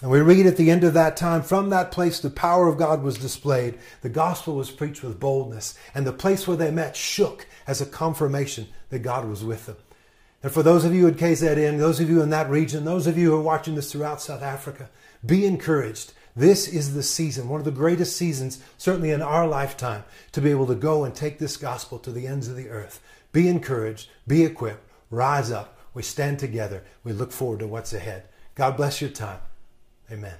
And 0.02 0.10
we 0.10 0.22
read 0.22 0.46
at 0.46 0.56
the 0.56 0.72
end 0.72 0.82
of 0.82 0.94
that 0.94 1.16
time, 1.16 1.42
from 1.42 1.70
that 1.70 1.92
place 1.92 2.18
the 2.18 2.30
power 2.30 2.66
of 2.66 2.78
God 2.78 3.04
was 3.04 3.16
displayed. 3.16 3.78
The 4.02 4.08
gospel 4.08 4.56
was 4.56 4.72
preached 4.72 5.04
with 5.04 5.20
boldness, 5.20 5.78
and 5.94 6.04
the 6.04 6.12
place 6.12 6.48
where 6.48 6.56
they 6.56 6.72
met 6.72 6.96
shook 6.96 7.46
as 7.64 7.80
a 7.80 7.86
confirmation 7.86 8.66
that 8.88 9.02
God 9.02 9.28
was 9.28 9.44
with 9.44 9.66
them. 9.66 9.76
And 10.44 10.52
for 10.52 10.62
those 10.62 10.84
of 10.84 10.94
you 10.94 11.08
at 11.08 11.14
KZN, 11.14 11.78
those 11.78 12.00
of 12.00 12.10
you 12.10 12.20
in 12.20 12.28
that 12.28 12.50
region, 12.50 12.84
those 12.84 13.06
of 13.06 13.16
you 13.16 13.30
who 13.30 13.36
are 13.38 13.42
watching 13.42 13.76
this 13.76 13.90
throughout 13.90 14.20
South 14.20 14.42
Africa, 14.42 14.90
be 15.24 15.46
encouraged. 15.46 16.12
This 16.36 16.68
is 16.68 16.92
the 16.92 17.02
season, 17.02 17.48
one 17.48 17.62
of 17.62 17.64
the 17.64 17.70
greatest 17.70 18.14
seasons, 18.14 18.62
certainly 18.76 19.10
in 19.10 19.22
our 19.22 19.46
lifetime, 19.46 20.04
to 20.32 20.42
be 20.42 20.50
able 20.50 20.66
to 20.66 20.74
go 20.74 21.04
and 21.04 21.14
take 21.14 21.38
this 21.38 21.56
gospel 21.56 21.98
to 22.00 22.12
the 22.12 22.26
ends 22.26 22.46
of 22.46 22.56
the 22.56 22.68
earth. 22.68 23.00
Be 23.32 23.48
encouraged, 23.48 24.10
be 24.26 24.44
equipped, 24.44 24.86
rise 25.10 25.50
up. 25.50 25.78
We 25.94 26.02
stand 26.02 26.40
together. 26.40 26.84
We 27.04 27.14
look 27.14 27.32
forward 27.32 27.60
to 27.60 27.66
what's 27.66 27.94
ahead. 27.94 28.24
God 28.54 28.76
bless 28.76 29.00
your 29.00 29.10
time. 29.10 29.40
Amen. 30.12 30.34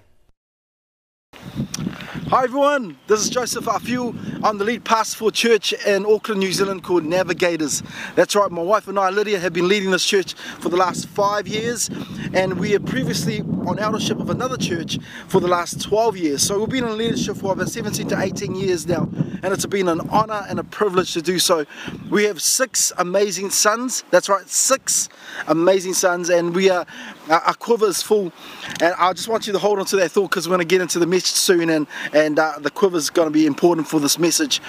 Hi 2.29 2.45
everyone, 2.45 2.97
this 3.07 3.21
is 3.21 3.29
Joseph 3.29 3.67
Afiu. 3.67 4.15
I'm 4.43 4.57
the 4.57 4.65
lead 4.65 4.83
pastor 4.83 5.19
for 5.19 5.29
a 5.29 5.31
church 5.31 5.75
in 5.87 6.07
Auckland, 6.07 6.41
New 6.41 6.55
Zealand 6.55 6.83
called 6.83 7.05
Navigators. 7.05 7.83
That's 8.15 8.35
right, 8.35 8.51
my 8.51 8.63
wife 8.63 8.89
and 8.89 8.99
I, 8.99 9.11
Lydia, 9.11 9.39
have 9.39 9.53
been 9.53 9.69
leading 9.69 9.91
this 9.91 10.07
church 10.07 10.33
for 10.33 10.71
the 10.71 10.77
last 10.77 11.07
five 11.07 11.47
years 11.47 11.91
and 12.33 12.59
we 12.59 12.75
are 12.75 12.81
previously 12.81 13.43
on 13.67 13.79
eldership 13.79 14.19
of 14.21 14.31
another 14.31 14.57
church 14.57 14.99
for 15.29 15.39
the 15.39 15.47
last 15.47 15.83
12 15.83 16.17
years. 16.17 16.43
So 16.43 16.59
we've 16.59 16.71
been 16.71 16.85
in 16.85 16.97
leadership 16.97 17.37
for 17.37 17.53
about 17.53 17.69
17 17.69 18.09
to 18.09 18.19
18 18.19 18.55
years 18.55 18.87
now 18.87 19.07
and 19.43 19.53
it's 19.53 19.67
been 19.67 19.89
an 19.89 20.01
honor 20.09 20.47
and 20.49 20.59
a 20.59 20.65
privilege 20.65 21.13
to 21.13 21.21
do 21.21 21.39
so. 21.39 21.67
We 22.09 22.25
have 22.25 22.41
six 22.41 22.91
amazing 22.97 23.51
sons, 23.51 24.03
that's 24.11 24.31
right, 24.31 24.49
six 24.49 25.11
amazing 25.47 25.93
sons 25.93 26.31
and 26.31 26.55
we 26.55 26.71
are, 26.71 26.87
our 27.29 27.55
quiver 27.55 27.87
is 27.87 28.03
full 28.03 28.33
and 28.81 28.95
I 28.99 29.13
just 29.13 29.29
want 29.29 29.47
you 29.47 29.53
to 29.53 29.59
hold 29.59 29.79
on 29.79 29.87
to 29.87 29.97
that 29.97 30.11
thought 30.11 30.31
because 30.31 30.49
we're 30.49 30.57
going 30.57 30.67
to 30.67 30.73
get 30.73 30.81
into 30.81 30.99
the 30.99 31.07
message 31.07 31.37
soon 31.37 31.71
and, 31.71 31.87
and 32.13 32.39
uh, 32.39 32.55
the 32.59 32.71
quiver 32.71 32.97
is 32.97 33.11
going 33.11 33.27
to 33.27 33.33
be 33.33 33.47
important 33.47 33.89
for 33.89 34.01
this 34.01 34.19
message. 34.19 34.61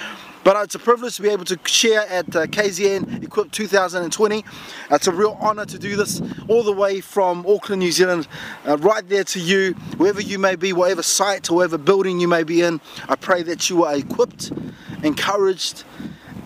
But 0.46 0.62
it's 0.62 0.76
a 0.76 0.78
privilege 0.78 1.16
to 1.16 1.22
be 1.22 1.28
able 1.30 1.44
to 1.46 1.58
share 1.64 2.02
at 2.02 2.36
uh, 2.36 2.46
KZN 2.46 3.24
Equip 3.24 3.50
2020. 3.50 4.44
It's 4.92 5.06
a 5.08 5.12
real 5.12 5.36
honour 5.40 5.66
to 5.66 5.76
do 5.76 5.96
this 5.96 6.22
all 6.48 6.62
the 6.62 6.72
way 6.72 7.00
from 7.00 7.44
Auckland, 7.48 7.80
New 7.80 7.90
Zealand, 7.90 8.28
uh, 8.64 8.78
right 8.78 9.06
there 9.08 9.24
to 9.24 9.40
you, 9.40 9.72
wherever 9.96 10.20
you 10.20 10.38
may 10.38 10.54
be, 10.54 10.72
whatever 10.72 11.02
site 11.02 11.50
whatever 11.50 11.78
building 11.78 12.20
you 12.20 12.28
may 12.28 12.44
be 12.44 12.62
in. 12.62 12.80
I 13.08 13.16
pray 13.16 13.42
that 13.42 13.68
you 13.68 13.82
are 13.84 13.96
equipped, 13.96 14.52
encouraged, 15.02 15.82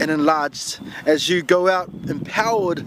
and 0.00 0.10
enlarged 0.10 0.80
as 1.06 1.28
you 1.28 1.42
go 1.42 1.68
out 1.68 1.90
empowered 2.08 2.84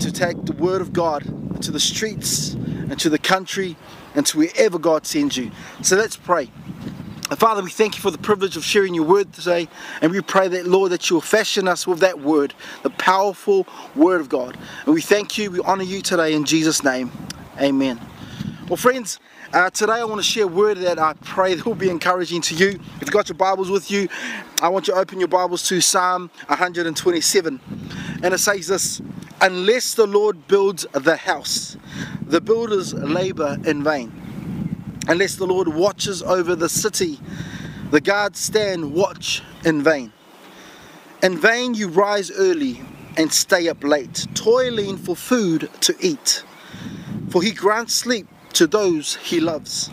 to 0.00 0.12
take 0.12 0.44
the 0.44 0.52
Word 0.52 0.80
of 0.80 0.92
God 0.92 1.62
to 1.62 1.70
the 1.70 1.80
streets 1.80 2.54
and 2.54 2.98
to 3.00 3.08
the 3.08 3.18
country 3.18 3.76
and 4.14 4.26
to 4.26 4.38
wherever 4.38 4.78
God 4.78 5.06
sends 5.06 5.36
you. 5.36 5.50
So 5.82 5.96
let's 5.96 6.16
pray. 6.16 6.50
Father, 7.36 7.62
we 7.62 7.70
thank 7.70 7.94
you 7.94 8.02
for 8.02 8.10
the 8.10 8.18
privilege 8.18 8.56
of 8.56 8.64
sharing 8.64 8.92
your 8.92 9.04
word 9.04 9.32
today, 9.32 9.68
and 10.02 10.10
we 10.10 10.20
pray 10.20 10.48
that, 10.48 10.66
Lord, 10.66 10.90
that 10.90 11.08
you'll 11.08 11.20
fashion 11.20 11.68
us 11.68 11.86
with 11.86 12.00
that 12.00 12.18
word, 12.20 12.54
the 12.82 12.90
powerful 12.90 13.68
word 13.94 14.20
of 14.20 14.28
God. 14.28 14.58
And 14.84 14.94
we 14.94 15.00
thank 15.00 15.38
you, 15.38 15.52
we 15.52 15.60
honor 15.60 15.84
you 15.84 16.02
today 16.02 16.34
in 16.34 16.44
Jesus' 16.44 16.82
name. 16.82 17.12
Amen. 17.60 18.00
Well, 18.68 18.76
friends, 18.76 19.20
uh, 19.52 19.70
today 19.70 19.94
I 19.94 20.04
want 20.04 20.20
to 20.20 20.22
share 20.22 20.44
a 20.44 20.48
word 20.48 20.78
that 20.78 20.98
I 20.98 21.14
pray 21.14 21.54
that 21.54 21.66
will 21.66 21.74
be 21.74 21.90
encouraging 21.90 22.40
to 22.42 22.54
you. 22.54 22.68
If 22.68 23.02
you've 23.02 23.10
got 23.10 23.28
your 23.28 23.36
Bibles 23.36 23.70
with 23.70 23.90
you, 23.90 24.08
I 24.62 24.68
want 24.68 24.86
you 24.86 24.94
to 24.94 25.00
open 25.00 25.18
your 25.18 25.28
Bibles 25.28 25.66
to 25.68 25.80
Psalm 25.80 26.30
127. 26.46 27.60
And 28.22 28.34
it 28.34 28.38
says 28.38 28.68
this 28.68 29.02
Unless 29.40 29.94
the 29.94 30.06
Lord 30.06 30.46
builds 30.46 30.86
the 30.92 31.16
house, 31.16 31.76
the 32.22 32.40
builders 32.40 32.94
labor 32.94 33.56
in 33.64 33.82
vain 33.82 34.20
unless 35.08 35.34
the 35.34 35.46
Lord 35.46 35.66
watches 35.66 36.22
over 36.22 36.54
the 36.54 36.68
city. 36.68 37.18
The 37.90 38.00
guards 38.00 38.38
stand 38.38 38.94
watch 38.94 39.42
in 39.64 39.82
vain. 39.82 40.12
In 41.22 41.36
vain 41.36 41.74
you 41.74 41.88
rise 41.88 42.30
early 42.30 42.80
and 43.16 43.32
stay 43.32 43.68
up 43.68 43.82
late, 43.82 44.26
toiling 44.34 44.96
for 44.96 45.16
food 45.16 45.68
to 45.80 45.96
eat. 46.00 46.44
For 47.30 47.42
he 47.42 47.50
grants 47.50 47.94
sleep 47.94 48.28
to 48.54 48.66
those 48.66 49.16
he 49.16 49.40
loves. 49.40 49.90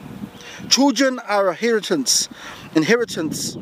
Children 0.70 1.20
are 1.20 1.48
a 1.48 1.52
inheritance, 1.52 2.30
inheritance 2.76 3.58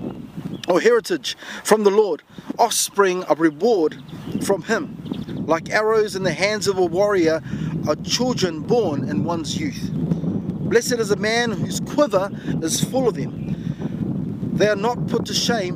or 0.68 0.82
heritage 0.82 1.38
from 1.64 1.84
the 1.84 1.92
Lord, 1.92 2.24
offspring 2.58 3.24
a 3.30 3.36
reward 3.36 4.02
from 4.44 4.64
him. 4.64 5.46
Like 5.46 5.70
arrows 5.70 6.16
in 6.16 6.24
the 6.24 6.34
hands 6.34 6.68
of 6.68 6.78
a 6.78 6.86
warrior 6.86 7.42
are 7.88 7.96
children 7.98 8.62
born 8.62 9.08
in 9.08 9.24
one's 9.24 9.58
youth. 9.58 9.92
Blessed 9.94 10.94
is 10.94 11.12
a 11.12 11.16
man 11.16 11.52
whose 11.52 11.80
quiver 11.80 12.32
is 12.64 12.84
full 12.84 13.08
of 13.08 13.16
them. 13.16 14.52
They 14.56 14.68
are 14.68 14.76
not 14.76 15.08
put 15.08 15.26
to 15.28 15.34
shame 15.34 15.76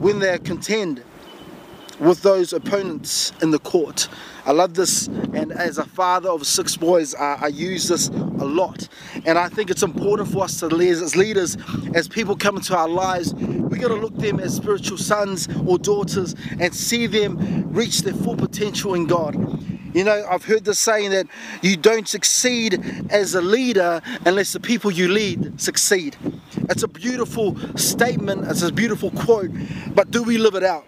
when 0.00 0.18
they 0.18 0.36
contend 0.38 1.02
with 1.98 2.22
those 2.22 2.52
opponents 2.52 3.32
in 3.42 3.50
the 3.50 3.58
court. 3.58 4.08
I 4.44 4.52
love 4.52 4.74
this, 4.74 5.08
and 5.08 5.50
as 5.50 5.78
a 5.78 5.84
father 5.84 6.28
of 6.28 6.46
six 6.46 6.76
boys, 6.76 7.14
I, 7.14 7.38
I 7.42 7.46
use 7.48 7.88
this 7.88 8.08
a 8.08 8.44
lot. 8.44 8.88
And 9.24 9.38
I 9.38 9.48
think 9.48 9.70
it's 9.70 9.82
important 9.82 10.30
for 10.30 10.44
us 10.44 10.60
to, 10.60 10.66
as 10.66 11.16
leaders, 11.16 11.56
as 11.94 12.06
people 12.06 12.36
come 12.36 12.56
into 12.56 12.76
our 12.76 12.88
lives, 12.88 13.34
we 13.34 13.78
got 13.78 13.88
to 13.88 13.94
look 13.94 14.16
them 14.16 14.38
as 14.38 14.54
spiritual 14.54 14.98
sons 14.98 15.48
or 15.66 15.78
daughters 15.78 16.36
and 16.60 16.74
see 16.74 17.06
them 17.06 17.72
reach 17.72 18.02
their 18.02 18.14
full 18.14 18.36
potential 18.36 18.94
in 18.94 19.06
God. 19.06 19.34
You 19.96 20.04
know, 20.04 20.26
I've 20.30 20.44
heard 20.44 20.64
the 20.64 20.74
saying 20.74 21.10
that 21.10 21.26
you 21.62 21.76
don't 21.76 22.06
succeed 22.06 23.08
as 23.10 23.34
a 23.34 23.40
leader 23.40 24.02
unless 24.26 24.52
the 24.52 24.60
people 24.60 24.90
you 24.90 25.08
lead 25.08 25.58
succeed. 25.60 26.16
It's 26.68 26.82
a 26.82 26.88
beautiful 26.88 27.56
statement, 27.76 28.46
it's 28.46 28.62
a 28.62 28.70
beautiful 28.70 29.10
quote, 29.12 29.50
but 29.94 30.10
do 30.10 30.22
we 30.22 30.36
live 30.36 30.54
it 30.54 30.64
out? 30.64 30.84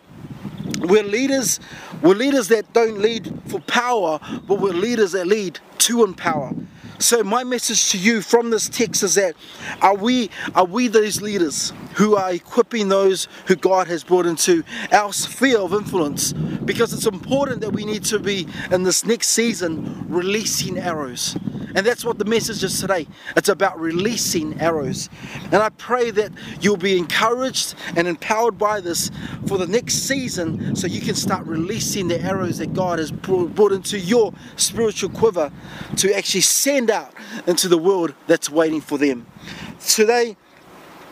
We're 0.78 1.02
leaders, 1.02 1.60
we're 2.02 2.14
leaders 2.14 2.48
that 2.48 2.72
don't 2.72 2.98
lead 2.98 3.40
for 3.46 3.60
power, 3.60 4.20
but 4.46 4.60
we're 4.60 4.72
leaders 4.72 5.12
that 5.12 5.26
lead 5.26 5.58
to 5.78 6.04
empower. 6.04 6.52
So 7.00 7.22
my 7.22 7.44
message 7.44 7.92
to 7.92 7.98
you 7.98 8.20
from 8.20 8.50
this 8.50 8.68
text 8.68 9.04
is 9.04 9.14
that 9.14 9.36
are 9.80 9.94
we 9.94 10.30
are 10.56 10.64
we 10.64 10.88
those 10.88 11.22
leaders 11.22 11.72
who 11.94 12.16
are 12.16 12.32
equipping 12.32 12.88
those 12.88 13.28
who 13.46 13.54
God 13.54 13.86
has 13.86 14.02
brought 14.02 14.26
into 14.26 14.64
our 14.90 15.12
sphere 15.12 15.58
of 15.58 15.72
influence? 15.72 16.32
Because 16.32 16.92
it's 16.92 17.06
important 17.06 17.60
that 17.60 17.70
we 17.70 17.84
need 17.84 18.04
to 18.06 18.18
be 18.18 18.48
in 18.72 18.82
this 18.82 19.06
next 19.06 19.28
season 19.28 20.06
releasing 20.08 20.76
arrows. 20.76 21.36
And 21.74 21.86
that's 21.86 22.04
what 22.04 22.18
the 22.18 22.24
message 22.24 22.64
is 22.64 22.80
today. 22.80 23.06
It's 23.36 23.48
about 23.48 23.78
releasing 23.78 24.58
arrows. 24.60 25.08
And 25.44 25.56
I 25.56 25.68
pray 25.68 26.10
that 26.10 26.32
you'll 26.60 26.76
be 26.76 26.96
encouraged 26.96 27.74
and 27.94 28.08
empowered 28.08 28.58
by 28.58 28.80
this 28.80 29.10
for 29.46 29.58
the 29.58 29.66
next 29.66 29.94
season 29.94 30.74
so 30.74 30.86
you 30.86 31.00
can 31.00 31.14
start 31.14 31.46
releasing 31.46 32.08
the 32.08 32.20
arrows 32.20 32.58
that 32.58 32.72
God 32.72 32.98
has 32.98 33.12
brought 33.12 33.72
into 33.72 33.98
your 33.98 34.32
spiritual 34.56 35.10
quiver 35.10 35.52
to 35.96 36.16
actually 36.16 36.40
send 36.40 36.87
out 36.90 37.12
into 37.46 37.68
the 37.68 37.78
world 37.78 38.14
that's 38.26 38.50
waiting 38.50 38.80
for 38.80 38.98
them. 38.98 39.26
Today, 39.80 40.36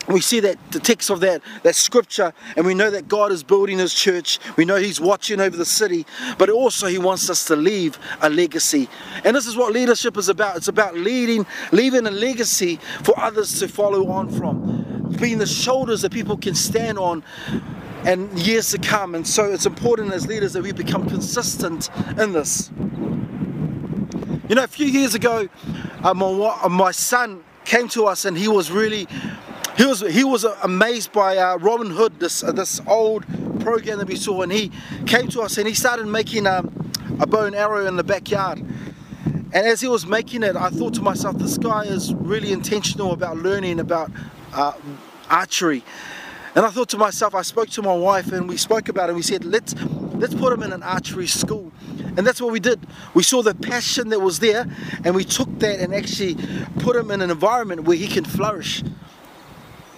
we 0.09 0.21
see 0.21 0.41
that 0.41 0.57
the 0.71 0.79
text 0.79 1.11
of 1.11 1.21
that 1.21 1.43
that 1.63 1.75
scripture 1.75 2.33
and 2.57 2.65
we 2.65 2.75
know 2.75 2.91
that 2.91 3.09
God 3.09 3.33
is 3.33 3.43
building 3.43 3.79
his 3.79 3.93
church. 3.93 4.39
We 4.57 4.65
know 4.65 4.77
he's 4.77 5.01
watching 5.01 5.41
over 5.41 5.57
the 5.57 5.65
city 5.65 6.07
but 6.39 6.49
also 6.49 6.87
he 6.87 6.99
wants 6.99 7.29
us 7.29 7.45
to 7.47 7.57
leave 7.57 7.99
a 8.21 8.31
legacy. 8.31 8.89
And 9.25 9.35
this 9.35 9.47
is 9.47 9.57
what 9.57 9.73
leadership 9.73 10.17
is 10.17 10.29
about. 10.29 10.57
It's 10.57 10.69
about 10.69 10.95
leading 10.95 11.47
leaving 11.73 12.07
a 12.07 12.11
legacy 12.11 12.77
for 13.03 13.19
others 13.19 13.59
to 13.61 13.69
follow 13.69 14.09
on 14.11 14.31
from 14.31 15.17
being 15.21 15.39
the 15.39 15.47
shoulders 15.47 16.03
that 16.03 16.13
people 16.13 16.37
can 16.37 16.55
stand 16.55 16.99
on 16.99 17.25
and 18.05 18.39
years 18.39 18.71
to 18.71 18.79
come. 18.79 19.15
And 19.15 19.27
so 19.27 19.53
it's 19.53 19.67
important 19.67 20.13
as 20.13 20.27
leaders 20.27 20.53
that 20.53 20.63
we 20.63 20.73
become 20.73 21.09
consistent 21.09 21.91
in 22.19 22.33
this 22.33 22.71
you 24.49 24.55
know 24.55 24.65
a 24.65 24.69
few 24.69 24.87
years 24.87 25.15
ago 25.15 25.49
uh, 26.03 26.15
my, 26.15 26.69
my 26.69 26.91
son 26.91 27.43
came 27.65 27.89
to 27.89 28.07
us 28.07 28.25
and 28.25 28.39
he 28.39 28.49
was 28.49 28.71
really 28.71 29.07
he 29.77 29.85
was 29.85 30.01
he 30.01 30.25
was 30.25 30.45
amazed 30.63 31.13
by 31.13 31.37
uh, 31.37 31.59
Robin 31.59 31.91
Hood, 31.91 32.19
this 32.19 32.43
uh, 32.43 32.53
this 32.53 32.81
old 32.87 33.27
program 33.61 33.99
that 33.99 34.09
we 34.09 34.17
saw, 34.17 34.41
and 34.41 34.51
he 34.51 34.71
came 35.07 35.29
to 35.29 35.43
us 35.43 35.59
and 35.59 35.69
he 35.69 35.75
started 35.75 36.07
making 36.07 36.47
um, 36.47 36.93
a 37.21 37.27
bow 37.27 37.45
and 37.45 37.55
arrow 37.55 37.87
in 37.87 37.97
the 37.97 38.05
backyard. 38.05 38.59
And 39.53 39.55
as 39.55 39.81
he 39.81 39.89
was 39.89 40.07
making 40.07 40.43
it, 40.43 40.57
I 40.57 40.71
thought 40.71 40.95
to 40.95 41.03
myself, 41.03 41.37
this 41.39 41.59
guy 41.59 41.85
is 41.85 42.15
really 42.15 42.53
intentional 42.53 43.13
about 43.13 43.37
learning 43.37 43.79
about 43.79 44.11
uh, 44.55 44.73
archery. 45.29 45.85
And 46.55 46.65
I 46.65 46.71
thought 46.71 46.89
to 46.91 46.99
myself, 46.99 47.35
I 47.35 47.43
spoke 47.43 47.69
to 47.71 47.83
my 47.83 47.95
wife 47.95 48.33
and 48.33 48.49
we 48.49 48.57
spoke 48.57 48.89
about 48.89 49.11
it. 49.11 49.15
we 49.15 49.23
said, 49.23 49.45
let's 49.45 49.75
let's 50.15 50.35
put 50.35 50.55
him 50.55 50.63
in 50.63 50.73
an 50.73 50.83
archery 50.83 51.27
school. 51.27 51.71
And 52.17 52.27
that's 52.27 52.41
what 52.41 52.53
we 52.53 52.61
did. 52.61 52.81
We 53.15 53.23
saw 53.23 53.43
the 53.43 53.55
passion 53.55 54.09
that 54.11 54.21
was 54.21 54.39
there 54.39 54.67
and 55.05 55.15
we 55.15 55.25
took 55.25 55.59
that 55.59 55.81
and 55.81 55.95
actually 55.95 56.37
put 56.79 56.97
him 56.97 57.11
in 57.11 57.21
an 57.21 57.31
environment 57.31 57.85
where 57.85 57.97
he 57.97 58.07
can 58.07 58.25
flourish. 58.25 58.83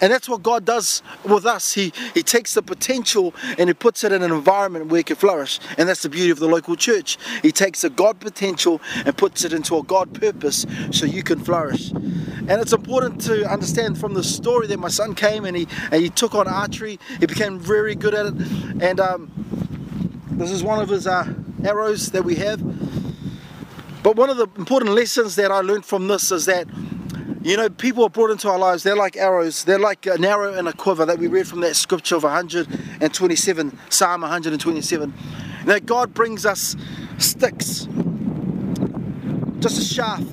And 0.01 0.11
that's 0.11 0.29
what 0.29 0.43
God 0.43 0.65
does 0.65 1.01
with 1.23 1.45
us. 1.45 1.73
He, 1.73 1.91
he 2.13 2.23
takes 2.23 2.53
the 2.53 2.61
potential 2.61 3.33
and 3.57 3.69
He 3.69 3.73
puts 3.73 4.03
it 4.03 4.11
in 4.11 4.21
an 4.23 4.31
environment 4.31 4.87
where 4.87 5.01
it 5.01 5.07
can 5.07 5.15
flourish. 5.15 5.59
And 5.77 5.89
that's 5.89 6.03
the 6.03 6.09
beauty 6.09 6.29
of 6.29 6.39
the 6.39 6.47
local 6.47 6.75
church. 6.75 7.17
He 7.41 7.51
takes 7.51 7.81
the 7.81 7.89
God 7.89 8.19
potential 8.19 8.81
and 9.05 9.15
puts 9.17 9.43
it 9.43 9.53
into 9.53 9.77
a 9.77 9.83
God 9.83 10.13
purpose 10.13 10.65
so 10.91 11.05
you 11.05 11.23
can 11.23 11.39
flourish. 11.39 11.91
And 11.91 12.51
it's 12.61 12.73
important 12.73 13.21
to 13.21 13.49
understand 13.49 13.97
from 13.97 14.13
the 14.13 14.23
story 14.23 14.67
that 14.67 14.79
my 14.79 14.87
son 14.87 15.15
came 15.15 15.45
and 15.45 15.55
he, 15.55 15.67
and 15.91 16.01
he 16.01 16.09
took 16.09 16.33
on 16.33 16.47
archery. 16.47 16.99
He 17.19 17.25
became 17.25 17.59
very 17.59 17.95
good 17.95 18.15
at 18.15 18.27
it. 18.27 18.33
And 18.81 18.99
um, 18.99 19.31
this 20.31 20.51
is 20.51 20.63
one 20.63 20.79
of 20.79 20.89
his 20.89 21.05
uh, 21.05 21.31
arrows 21.65 22.11
that 22.11 22.23
we 22.23 22.35
have. 22.35 22.61
But 24.03 24.15
one 24.15 24.29
of 24.29 24.37
the 24.37 24.47
important 24.57 24.91
lessons 24.91 25.35
that 25.35 25.51
I 25.51 25.59
learned 25.59 25.85
from 25.85 26.07
this 26.07 26.31
is 26.31 26.45
that 26.45 26.67
you 27.41 27.55
know, 27.55 27.69
people 27.69 28.03
are 28.03 28.09
brought 28.09 28.31
into 28.31 28.49
our 28.49 28.59
lives, 28.59 28.83
they're 28.83 28.97
like 28.97 29.15
arrows, 29.15 29.63
they're 29.63 29.79
like 29.79 30.05
an 30.05 30.25
arrow 30.25 30.53
in 30.55 30.67
a 30.67 30.73
quiver 30.73 31.05
that 31.05 31.17
we 31.17 31.27
read 31.27 31.47
from 31.47 31.61
that 31.61 31.75
scripture 31.75 32.17
of 32.17 32.23
127, 32.23 33.79
Psalm 33.89 34.21
127. 34.21 35.13
That 35.65 35.85
God 35.85 36.13
brings 36.13 36.45
us 36.45 36.75
sticks, 37.17 37.87
just 39.59 39.79
a 39.79 39.85
shaft. 39.85 40.23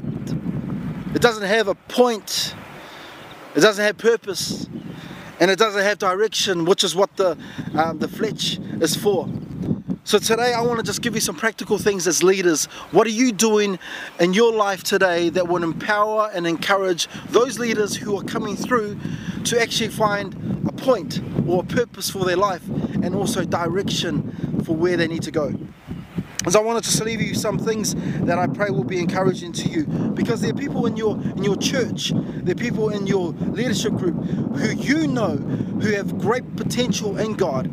It 1.15 1.23
doesn't 1.23 1.45
have 1.45 1.69
a 1.69 1.75
point, 1.75 2.55
it 3.55 3.61
doesn't 3.61 3.85
have 3.85 3.99
purpose, 3.99 4.69
and 5.39 5.51
it 5.51 5.59
doesn't 5.59 5.83
have 5.83 5.99
direction, 5.99 6.65
which 6.65 6.83
is 6.83 6.97
what 6.97 7.17
the, 7.17 7.39
um, 7.75 7.99
the 7.99 8.09
fletch 8.09 8.59
is 8.81 8.97
for. 8.97 9.29
So 10.07 10.21
today 10.21 10.55
I 10.55 10.61
want 10.61 10.79
to 10.79 10.85
just 10.85 11.03
give 11.03 11.17
you 11.17 11.21
some 11.21 11.35
practical 11.35 11.79
things 11.79 12.07
as 12.07 12.23
leaders. 12.23 12.67
What 12.93 13.09
are 13.09 13.11
you 13.11 13.33
doing 13.33 13.77
in 14.21 14.35
your 14.35 14.53
life 14.53 14.85
today 14.85 15.31
that 15.31 15.49
will 15.49 15.65
empower 15.65 16.31
and 16.33 16.47
encourage 16.47 17.09
those 17.31 17.59
leaders 17.59 17.97
who 17.97 18.17
are 18.17 18.23
coming 18.23 18.55
through 18.55 19.01
to 19.47 19.61
actually 19.61 19.89
find 19.89 20.65
a 20.65 20.71
point 20.71 21.21
or 21.45 21.65
a 21.65 21.67
purpose 21.67 22.09
for 22.09 22.25
their 22.25 22.37
life 22.37 22.65
and 23.03 23.17
also 23.17 23.45
direction 23.45 24.63
for 24.63 24.77
where 24.77 24.97
they 24.97 25.09
need 25.09 25.23
to 25.23 25.33
go? 25.33 25.53
As 26.47 26.55
I 26.55 26.61
wanted 26.61 26.85
to 26.85 27.03
leave 27.05 27.21
you 27.21 27.35
some 27.35 27.59
things 27.59 27.97
that 28.27 28.39
I 28.39 28.47
pray 28.47 28.71
will 28.71 28.85
be 28.85 29.01
encouraging 29.01 29.51
to 29.55 29.69
you 29.69 29.87
because 30.15 30.41
there 30.41 30.53
are 30.53 30.57
people 30.57 30.87
in 30.87 30.97
your 30.97 31.17
in 31.17 31.43
your 31.43 31.57
church, 31.57 32.13
there 32.15 32.53
are 32.53 32.55
people 32.55 32.91
in 32.91 33.09
your 33.09 33.31
leadership 33.31 33.95
group 33.95 34.15
who 34.55 34.69
you 34.71 35.09
know 35.09 35.37
who 35.37 35.95
have 35.95 36.17
great 36.17 36.55
potential 36.55 37.19
in 37.19 37.35
God 37.35 37.69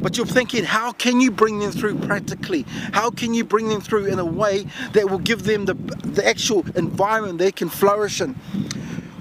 but 0.00 0.16
you're 0.16 0.26
thinking, 0.26 0.64
how 0.64 0.92
can 0.92 1.20
you 1.20 1.30
bring 1.30 1.58
them 1.58 1.72
through 1.72 1.98
practically? 2.00 2.62
How 2.92 3.10
can 3.10 3.34
you 3.34 3.44
bring 3.44 3.68
them 3.68 3.80
through 3.80 4.06
in 4.06 4.18
a 4.18 4.24
way 4.24 4.66
that 4.92 5.10
will 5.10 5.18
give 5.18 5.44
them 5.44 5.64
the, 5.64 5.74
the 5.74 6.26
actual 6.26 6.64
environment 6.76 7.38
they 7.38 7.52
can 7.52 7.68
flourish 7.68 8.20
in? 8.20 8.36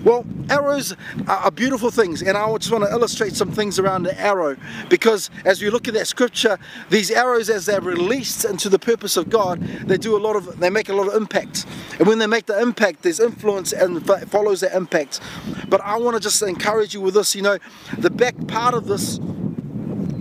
Well, 0.03 0.25
arrows 0.49 0.95
are 1.27 1.51
beautiful 1.51 1.91
things, 1.91 2.21
and 2.21 2.37
I 2.37 2.55
just 2.57 2.71
want 2.71 2.85
to 2.85 2.91
illustrate 2.91 3.35
some 3.35 3.51
things 3.51 3.77
around 3.77 4.03
the 4.03 4.17
arrow 4.17 4.55
because 4.89 5.29
as 5.43 5.61
we 5.61 5.69
look 5.69 5.89
at 5.89 5.95
that 5.95 6.07
scripture, 6.07 6.59
these 6.89 7.11
arrows, 7.11 7.49
as 7.49 7.65
they're 7.65 7.81
released 7.81 8.45
into 8.45 8.69
the 8.69 8.79
purpose 8.79 9.17
of 9.17 9.29
God, 9.29 9.59
they 9.59 9.97
do 9.97 10.15
a 10.15 10.19
lot 10.19 10.37
of, 10.37 10.59
they 10.59 10.69
make 10.69 10.87
a 10.87 10.93
lot 10.93 11.09
of 11.09 11.15
impact. 11.15 11.65
And 11.99 12.07
when 12.07 12.19
they 12.19 12.27
make 12.27 12.45
the 12.45 12.57
impact, 12.57 13.01
there's 13.01 13.19
influence 13.19 13.73
and 13.73 14.05
follows 14.29 14.61
that 14.61 14.73
impact. 14.73 15.19
But 15.67 15.81
I 15.81 15.97
want 15.97 16.15
to 16.15 16.21
just 16.21 16.41
encourage 16.41 16.93
you 16.93 17.01
with 17.01 17.15
this, 17.15 17.35
you 17.35 17.41
know, 17.41 17.57
the 17.97 18.11
back 18.11 18.47
part 18.47 18.75
of 18.75 18.85
this 18.85 19.19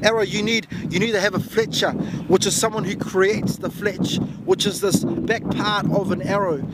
arrow 0.07 0.23
you 0.23 0.43
need 0.43 0.67
you 0.89 0.99
need 0.99 1.13
to 1.13 1.21
have 1.21 1.35
a 1.35 1.41
fletcher 1.41 1.91
which 2.29 2.47
is 2.47 2.55
someone 2.57 2.85
who 2.85 2.97
creates 2.97 3.57
the 3.57 3.71
fletch 3.71 4.19
which 4.45 4.65
is 4.65 4.81
this 4.81 5.05
back 5.05 5.43
part 5.51 5.87
of 5.91 6.13
an 6.13 6.23
arrow. 6.23 6.67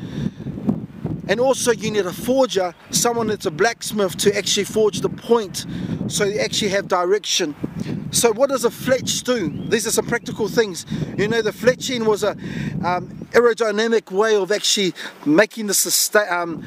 And 1.29 1.41
also 1.41 1.73
you 1.73 1.91
need 1.91 2.05
a 2.05 2.13
forger 2.13 2.75
someone 2.91 3.29
that's 3.29 3.47
a 3.47 3.51
blacksmith 3.51 4.17
to 4.19 4.37
actually 4.37 4.65
forge 4.65 5.01
the 5.01 5.09
point 5.09 5.67
so 6.09 6.25
you 6.25 6.39
actually 6.41 6.71
have 6.71 6.89
direction. 6.89 7.55
So 8.11 8.33
what 8.33 8.51
does 8.51 8.65
a 8.65 8.71
fletch 8.71 9.23
do? 9.23 9.49
These 9.69 9.87
are 9.87 9.93
some 9.93 10.07
practical 10.07 10.49
things. 10.49 10.85
You 11.17 11.29
know 11.29 11.41
the 11.41 11.53
fletching 11.53 12.05
was 12.07 12.23
a 12.23 12.33
um, 12.85 13.09
aerodynamic 13.33 14.11
way 14.11 14.37
of 14.37 14.53
actually 14.53 14.93
making 15.25 15.69
the 15.69 16.27
um, 16.31 16.63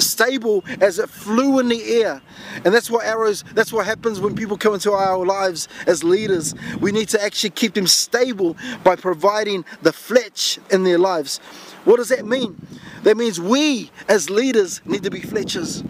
stable 0.00 0.64
as 0.80 0.98
it 0.98 1.08
flew 1.08 1.58
in 1.58 1.68
the 1.68 1.82
air. 2.02 2.22
And 2.64 2.74
that's 2.74 2.90
what 2.90 3.04
arrows, 3.04 3.44
that's 3.54 3.72
what 3.72 3.86
happens 3.86 4.20
when 4.20 4.34
people 4.34 4.56
come 4.56 4.74
into 4.74 4.92
our 4.92 5.24
lives 5.24 5.68
as 5.86 6.02
leaders. 6.04 6.54
We 6.80 6.92
need 6.92 7.08
to 7.10 7.22
actually 7.22 7.50
keep 7.50 7.74
them 7.74 7.86
stable 7.86 8.56
by 8.84 8.96
providing 8.96 9.64
the 9.82 9.92
fletch 9.92 10.58
in 10.70 10.84
their 10.84 10.98
lives. 10.98 11.38
What 11.84 11.96
does 11.96 12.08
that 12.10 12.26
mean? 12.26 12.64
That 13.02 13.16
means 13.16 13.40
we 13.40 13.90
as 14.08 14.30
leaders 14.30 14.80
need 14.84 15.02
to 15.02 15.10
be 15.10 15.20
fletchers. 15.20 15.82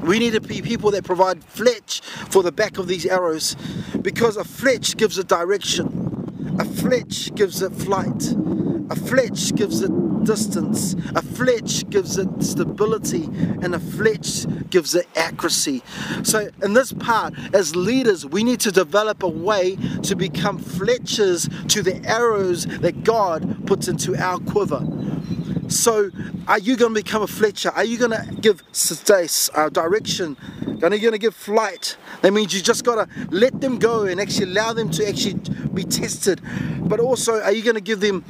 We 0.00 0.18
need 0.18 0.32
to 0.32 0.40
be 0.40 0.62
people 0.62 0.90
that 0.92 1.04
provide 1.04 1.44
fletch 1.44 2.00
for 2.00 2.42
the 2.42 2.52
back 2.52 2.78
of 2.78 2.88
these 2.88 3.04
arrows 3.04 3.54
because 4.00 4.36
a 4.36 4.44
fletch 4.44 4.96
gives 4.96 5.18
a 5.18 5.24
direction. 5.24 6.56
A 6.58 6.64
fletch 6.64 7.34
gives 7.34 7.60
it 7.60 7.72
flight. 7.72 8.34
A 8.90 8.96
fletch 8.96 9.54
gives 9.54 9.82
it 9.82 9.90
distance. 10.24 10.94
A 11.14 11.22
fletch 11.22 11.88
gives 11.90 12.18
it 12.18 12.28
stability 12.42 13.24
and 13.62 13.74
a 13.74 13.78
fletch 13.78 14.46
gives 14.68 14.94
it 14.94 15.06
accuracy. 15.16 15.82
So 16.22 16.50
in 16.62 16.74
this 16.74 16.92
part, 16.92 17.34
as 17.54 17.76
leaders, 17.76 18.26
we 18.26 18.44
need 18.44 18.60
to 18.60 18.72
develop 18.72 19.22
a 19.22 19.28
way 19.28 19.76
to 20.02 20.16
become 20.16 20.58
fletchers 20.58 21.48
to 21.68 21.82
the 21.82 22.04
arrows 22.04 22.66
that 22.66 23.04
God 23.04 23.66
puts 23.66 23.88
into 23.88 24.16
our 24.16 24.38
quiver. 24.38 24.84
So, 25.68 26.10
are 26.48 26.58
you 26.58 26.76
going 26.76 26.92
to 26.92 27.00
become 27.00 27.22
a 27.22 27.28
fletcher? 27.28 27.70
Are 27.70 27.84
you 27.84 27.96
going 27.96 28.10
to 28.10 28.34
give 28.40 28.64
uh, 29.54 29.68
direction? 29.68 30.36
Are 30.82 30.92
you 30.92 31.00
going 31.00 31.12
to 31.12 31.18
give 31.18 31.32
flight? 31.36 31.96
That 32.22 32.32
means 32.32 32.52
you 32.52 32.60
just 32.60 32.82
got 32.82 32.96
to 32.96 33.28
let 33.30 33.60
them 33.60 33.78
go 33.78 34.02
and 34.02 34.20
actually 34.20 34.50
allow 34.50 34.72
them 34.72 34.90
to 34.90 35.08
actually 35.08 35.34
be 35.72 35.84
tested. 35.84 36.40
But 36.80 36.98
also, 36.98 37.40
are 37.40 37.52
you 37.52 37.62
going 37.62 37.76
to 37.76 37.80
give 37.80 38.00
them 38.00 38.24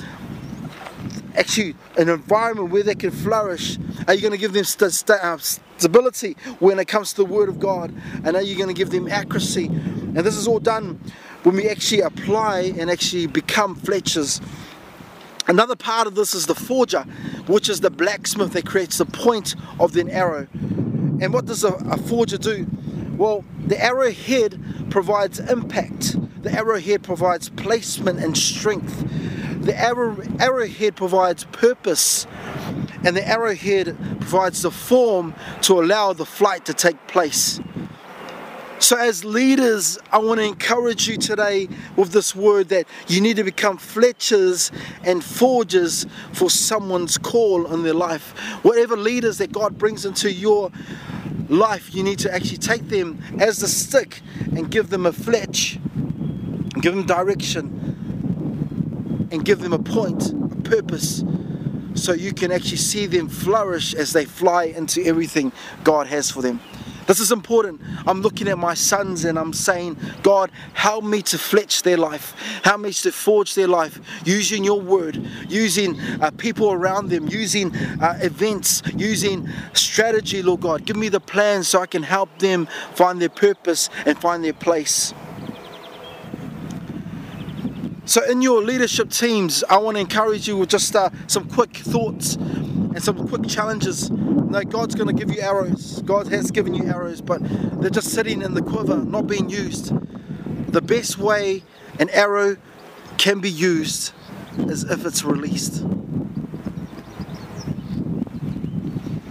actually 1.37 1.75
an 1.97 2.09
environment 2.09 2.71
where 2.71 2.83
they 2.83 2.95
can 2.95 3.11
flourish? 3.11 3.79
Are 4.07 4.15
you 4.15 4.21
going 4.21 4.33
to 4.33 4.39
give 4.39 4.53
them 4.53 4.65
st 4.65 4.93
st 4.93 5.11
uh, 5.11 5.39
stability 5.39 6.37
when 6.59 6.79
it 6.79 6.89
comes 6.89 7.11
to 7.11 7.17
the 7.19 7.25
Word 7.25 7.49
of 7.49 7.59
God? 7.59 7.95
And 8.25 8.37
are 8.37 8.43
you 8.43 8.57
going 8.57 8.69
to 8.69 8.75
give 8.75 8.91
them 8.91 9.09
accuracy? 9.09 9.67
And 9.67 10.19
this 10.19 10.37
is 10.37 10.47
all 10.49 10.61
done 10.61 11.01
when 11.43 11.57
we 11.57 11.69
actually 11.69 12.01
apply 12.01 12.73
and 12.79 12.91
actually 12.91 13.27
become 13.27 13.75
fletchers. 13.75 14.41
Another 15.47 15.77
part 15.77 16.07
of 16.07 16.15
this 16.15 16.35
is 16.35 16.47
the 16.47 16.55
forger, 16.55 17.03
which 17.47 17.69
is 17.69 17.81
the 17.81 17.91
blacksmith 17.91 18.53
that 18.53 18.67
creates 18.67 18.99
the 18.99 19.07
point 19.07 19.57
of 19.79 19.93
the 19.93 20.09
arrow. 20.11 20.47
And 20.53 21.33
what 21.33 21.47
does 21.47 21.65
a, 21.65 21.73
a 21.91 21.97
forger 21.97 22.39
do? 22.39 22.67
Well, 23.17 23.45
the 23.67 23.83
arrowhead 23.83 24.63
provides 24.91 25.41
impact. 25.41 26.17
The 26.43 26.53
arrowhead 26.53 27.03
provides 27.03 27.49
placement 27.51 28.21
and 28.21 28.37
strength 28.37 29.05
the 29.61 29.79
arrow, 29.79 30.17
arrowhead 30.39 30.97
provides 30.97 31.45
purpose 31.45 32.27
and 33.05 33.17
the 33.17 33.27
arrowhead 33.27 33.97
provides 34.21 34.63
the 34.63 34.71
form 34.71 35.35
to 35.63 35.81
allow 35.81 36.13
the 36.13 36.27
flight 36.27 36.65
to 36.67 36.75
take 36.75 37.07
place. 37.07 37.61
So, 38.79 38.97
as 38.97 39.27
leaders, 39.27 39.99
I 40.11 40.19
want 40.19 40.41
to 40.41 40.47
encourage 40.47 41.07
you 41.07 41.19
today 41.19 41.69
with 41.97 42.13
this 42.13 42.35
word 42.35 42.71
that 42.71 42.87
you 43.09 43.21
need 43.21 43.37
to 43.37 43.45
become 43.45 43.77
fletchers 43.77 44.73
and 45.05 45.23
forgers 45.23 46.07
for 46.33 46.49
someone's 46.49 47.19
call 47.19 47.71
in 47.73 47.83
their 47.83 47.95
life. 47.95 48.31
Whatever 48.63 48.97
leaders 48.97 49.37
that 49.39 49.53
God 49.53 49.77
brings 49.77 50.07
into 50.07 50.33
your 50.33 50.73
life, 51.51 51.95
you 51.95 52.03
need 52.03 52.19
to 52.21 52.35
actually 52.35 52.57
take 52.57 52.89
them 52.89 53.23
as 53.39 53.59
the 53.59 53.69
stick 53.69 54.23
and 54.57 54.71
give 54.71 54.89
them 54.89 55.05
a 55.05 55.13
fletch, 55.13 55.79
give 56.81 56.95
them 56.95 57.05
direction, 57.05 57.90
and 59.31 59.45
give 59.45 59.61
them 59.61 59.73
a 59.73 59.79
point, 59.79 60.33
a 60.33 60.63
purpose, 60.63 61.25
so 61.95 62.13
you 62.13 62.33
can 62.33 62.53
actually 62.53 62.77
see 62.77 63.07
them 63.07 63.29
flourish 63.29 63.95
as 63.95 64.13
they 64.13 64.25
fly 64.25 64.65
into 64.65 65.03
everything 65.05 65.53
God 65.85 66.07
has 66.07 66.31
for 66.31 66.43
them. 66.43 66.61
This 67.07 67.19
is 67.19 67.33
important. 67.33 67.81
I'm 68.07 68.21
looking 68.21 68.47
at 68.47 68.57
my 68.57 68.75
sons 68.75 69.25
and 69.25 69.37
I'm 69.37 69.53
saying, 69.53 69.97
God, 70.23 70.53
help 70.75 71.03
me 71.03 71.23
to 71.23 71.39
fletch 71.39 71.83
their 71.83 71.97
life. 71.97 72.37
Help 72.63 72.83
me 72.83 72.93
to 72.93 73.11
forge 73.11 73.57
their 73.57 73.67
life 73.67 74.01
using 74.25 74.63
your 74.63 74.81
word, 74.81 75.17
using 75.49 75.99
uh, 76.21 76.31
people 76.31 76.71
around 76.71 77.09
them, 77.09 77.27
using 77.27 77.75
uh, 77.75 78.17
events, 78.23 78.83
using 78.95 79.49
strategy, 79.73 80.41
Lord 80.41 80.61
God. 80.61 80.85
Give 80.85 80.95
me 80.95 81.09
the 81.09 81.19
plan 81.19 81.65
so 81.65 81.81
I 81.81 81.87
can 81.87 82.05
help 82.05 82.39
them 82.39 82.69
find 82.95 83.21
their 83.21 83.29
purpose 83.29 83.91
and 84.07 84.17
find 84.17 84.45
their 84.45 84.53
place. 84.53 85.13
So, 88.11 88.25
in 88.25 88.43
your 88.43 88.61
leadership 88.61 89.11
teams, 89.11 89.63
I 89.71 89.79
want 89.79 89.97
to 89.97 90.01
encourage 90.01 90.49
you 90.49 90.57
with 90.57 90.69
just 90.69 90.97
uh, 90.97 91.11
some 91.29 91.49
quick 91.49 91.77
thoughts 91.77 92.35
and 92.35 93.01
some 93.01 93.29
quick 93.29 93.47
challenges. 93.47 94.11
No, 94.11 94.65
God's 94.65 94.97
going 94.97 95.07
to 95.07 95.13
give 95.13 95.33
you 95.33 95.41
arrows. 95.41 96.03
God 96.03 96.27
has 96.27 96.51
given 96.51 96.75
you 96.75 96.87
arrows, 96.87 97.21
but 97.21 97.41
they're 97.81 97.89
just 97.89 98.09
sitting 98.09 98.43
in 98.43 98.55
the 98.55 98.63
quiver, 98.63 98.97
not 98.97 99.29
being 99.29 99.49
used. 99.49 99.93
The 100.73 100.83
best 100.83 101.19
way 101.19 101.63
an 102.01 102.11
arrow 102.11 102.57
can 103.17 103.39
be 103.39 103.49
used 103.49 104.13
is 104.59 104.83
if 104.83 105.07
it's 105.07 105.23
released. 105.23 105.83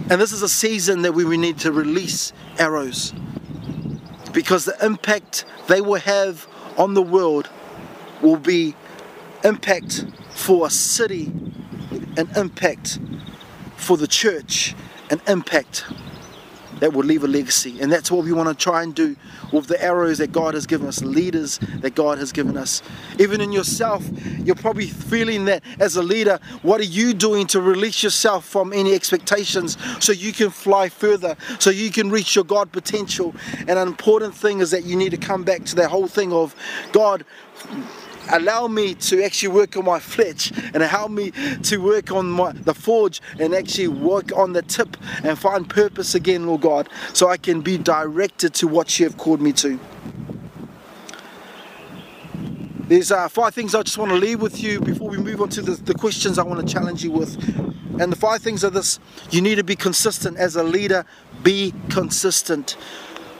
And 0.08 0.18
this 0.18 0.32
is 0.32 0.40
a 0.40 0.48
season 0.48 1.02
that 1.02 1.12
we 1.12 1.36
need 1.36 1.58
to 1.58 1.70
release 1.70 2.32
arrows 2.58 3.12
because 4.32 4.64
the 4.64 4.82
impact 4.82 5.44
they 5.68 5.82
will 5.82 6.00
have 6.00 6.48
on 6.78 6.94
the 6.94 7.02
world 7.02 7.50
will 8.22 8.36
be 8.36 8.74
impact 9.44 10.04
for 10.30 10.66
a 10.66 10.70
city, 10.70 11.32
an 12.16 12.28
impact 12.36 12.98
for 13.76 13.96
the 13.96 14.06
church, 14.06 14.74
an 15.10 15.20
impact 15.26 15.84
that 16.80 16.92
will 16.92 17.04
leave 17.04 17.24
a 17.24 17.28
legacy. 17.28 17.80
And 17.80 17.92
that's 17.92 18.10
what 18.10 18.24
we 18.24 18.32
want 18.32 18.48
to 18.48 18.54
try 18.54 18.82
and 18.82 18.94
do 18.94 19.16
with 19.52 19.66
the 19.66 19.82
arrows 19.82 20.18
that 20.18 20.32
God 20.32 20.54
has 20.54 20.66
given 20.66 20.86
us, 20.86 21.02
leaders 21.02 21.58
that 21.80 21.94
God 21.94 22.18
has 22.18 22.32
given 22.32 22.56
us. 22.56 22.82
Even 23.18 23.40
in 23.40 23.52
yourself, 23.52 24.08
you're 24.38 24.54
probably 24.54 24.86
feeling 24.86 25.44
that 25.46 25.62
as 25.78 25.96
a 25.96 26.02
leader, 26.02 26.38
what 26.62 26.80
are 26.80 26.84
you 26.84 27.12
doing 27.12 27.46
to 27.48 27.60
release 27.60 28.02
yourself 28.02 28.46
from 28.46 28.72
any 28.72 28.94
expectations 28.94 29.76
so 30.02 30.12
you 30.12 30.32
can 30.32 30.50
fly 30.50 30.88
further, 30.88 31.36
so 31.58 31.70
you 31.70 31.90
can 31.90 32.10
reach 32.10 32.34
your 32.34 32.44
God 32.44 32.72
potential? 32.72 33.34
And 33.58 33.70
an 33.70 33.86
important 33.86 34.34
thing 34.34 34.60
is 34.60 34.70
that 34.70 34.84
you 34.84 34.96
need 34.96 35.10
to 35.10 35.18
come 35.18 35.44
back 35.44 35.64
to 35.66 35.76
that 35.76 35.90
whole 35.90 36.08
thing 36.08 36.32
of 36.32 36.54
God 36.92 37.24
allow 38.28 38.68
me 38.68 38.94
to 38.94 39.22
actually 39.22 39.48
work 39.48 39.76
on 39.76 39.84
my 39.84 39.98
fletch 39.98 40.52
and 40.74 40.82
help 40.82 41.10
me 41.10 41.32
to 41.62 41.78
work 41.78 42.12
on 42.12 42.30
my 42.30 42.52
the 42.52 42.74
forge 42.74 43.20
and 43.38 43.54
actually 43.54 43.88
work 43.88 44.36
on 44.36 44.52
the 44.52 44.62
tip 44.62 44.96
and 45.24 45.38
find 45.38 45.68
purpose 45.68 46.14
again, 46.14 46.46
Lord 46.46 46.62
God, 46.62 46.88
so 47.12 47.28
I 47.28 47.36
can 47.36 47.60
be 47.60 47.78
directed 47.78 48.54
to 48.54 48.68
what 48.68 48.98
you 48.98 49.06
have 49.06 49.16
called 49.16 49.40
me 49.40 49.52
to. 49.54 49.78
There's 52.90 53.12
uh, 53.12 53.28
five 53.28 53.54
things 53.54 53.74
I 53.76 53.84
just 53.84 53.98
want 53.98 54.10
to 54.10 54.16
leave 54.16 54.42
with 54.42 54.60
you 54.60 54.80
before 54.80 55.08
we 55.08 55.16
move 55.16 55.40
on 55.40 55.48
to 55.50 55.62
the, 55.62 55.72
the 55.72 55.94
questions 55.94 56.40
I 56.40 56.42
want 56.42 56.66
to 56.66 56.72
challenge 56.72 57.04
you 57.04 57.12
with. 57.12 57.36
And 58.00 58.10
the 58.10 58.16
five 58.16 58.42
things 58.42 58.64
are 58.64 58.70
this 58.70 58.98
you 59.30 59.40
need 59.40 59.56
to 59.56 59.64
be 59.64 59.76
consistent 59.76 60.38
as 60.38 60.56
a 60.56 60.64
leader, 60.64 61.04
be 61.44 61.72
consistent. 61.88 62.76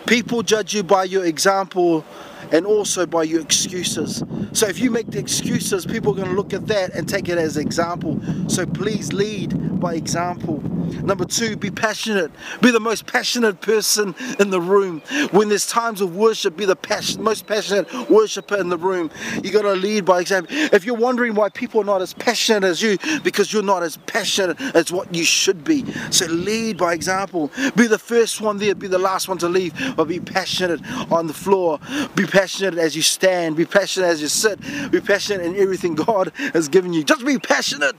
People 0.06 0.42
judge 0.44 0.72
you 0.72 0.84
by 0.84 1.02
your 1.02 1.24
example 1.24 2.04
and 2.52 2.66
also 2.66 3.06
by 3.06 3.22
your 3.22 3.40
excuses. 3.40 4.22
So 4.52 4.66
if 4.66 4.78
you 4.78 4.90
make 4.90 5.10
the 5.10 5.18
excuses, 5.18 5.86
people 5.86 6.12
are 6.12 6.16
going 6.16 6.28
to 6.28 6.34
look 6.34 6.52
at 6.52 6.66
that 6.68 6.94
and 6.94 7.08
take 7.08 7.28
it 7.28 7.38
as 7.38 7.56
example. 7.56 8.20
So 8.48 8.66
please 8.66 9.12
lead 9.12 9.80
by 9.80 9.94
example. 9.94 10.62
Number 11.02 11.24
two, 11.24 11.56
be 11.56 11.70
passionate. 11.70 12.30
Be 12.60 12.70
the 12.70 12.80
most 12.80 13.06
passionate 13.06 13.60
person 13.60 14.14
in 14.38 14.50
the 14.50 14.60
room. 14.60 15.00
When 15.30 15.48
there's 15.48 15.66
times 15.66 16.00
of 16.00 16.16
worship, 16.16 16.56
be 16.56 16.64
the 16.64 16.76
passion, 16.76 17.22
most 17.22 17.46
passionate 17.46 18.10
worshiper 18.10 18.56
in 18.56 18.68
the 18.68 18.78
room. 18.78 19.10
You 19.42 19.52
got 19.52 19.62
to 19.62 19.72
lead 19.72 20.04
by 20.04 20.20
example. 20.20 20.54
If 20.72 20.84
you're 20.84 20.96
wondering 20.96 21.34
why 21.34 21.48
people 21.48 21.80
are 21.80 21.84
not 21.84 22.02
as 22.02 22.12
passionate 22.14 22.64
as 22.64 22.82
you, 22.82 22.98
because 23.22 23.52
you're 23.52 23.62
not 23.62 23.82
as 23.82 23.96
passionate 23.98 24.60
as 24.74 24.90
what 24.92 25.14
you 25.14 25.24
should 25.24 25.64
be. 25.64 25.90
So 26.10 26.26
lead 26.26 26.76
by 26.76 26.92
example. 26.92 27.50
Be 27.76 27.86
the 27.86 27.98
first 27.98 28.40
one 28.40 28.58
there, 28.58 28.74
be 28.74 28.88
the 28.88 28.98
last 28.98 29.28
one 29.28 29.38
to 29.38 29.48
leave, 29.48 29.72
but 29.96 30.04
be 30.04 30.20
passionate 30.20 30.80
on 31.10 31.26
the 31.26 31.34
floor. 31.34 31.78
Be 32.14 32.26
passionate 32.30 32.78
as 32.78 32.96
you 32.96 33.02
stand. 33.02 33.56
Be 33.56 33.66
passionate 33.66 34.06
as 34.06 34.22
you 34.22 34.28
sit. 34.28 34.60
Be 34.90 35.00
passionate 35.00 35.44
in 35.44 35.56
everything 35.56 35.94
God 35.94 36.32
has 36.54 36.68
given 36.68 36.92
you. 36.92 37.04
Just 37.04 37.24
be 37.26 37.38
passionate 37.38 37.96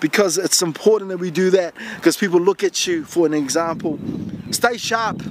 because 0.00 0.36
it's 0.36 0.60
important 0.62 1.10
that 1.10 1.18
we 1.18 1.30
do 1.30 1.50
that 1.50 1.74
because 1.96 2.16
people 2.16 2.40
look 2.40 2.62
at 2.64 2.86
you 2.86 3.04
for 3.04 3.26
an 3.26 3.34
example. 3.34 3.98
Stay 4.50 4.76
sharp. 4.76 5.22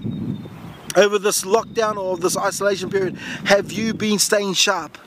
Over 0.95 1.19
this 1.19 1.43
lockdown 1.43 1.97
or 1.97 2.17
this 2.17 2.36
isolation 2.36 2.89
period, 2.89 3.15
have 3.45 3.71
you 3.71 3.93
been 3.93 4.17
staying 4.17 4.54
sharp? 4.54 4.97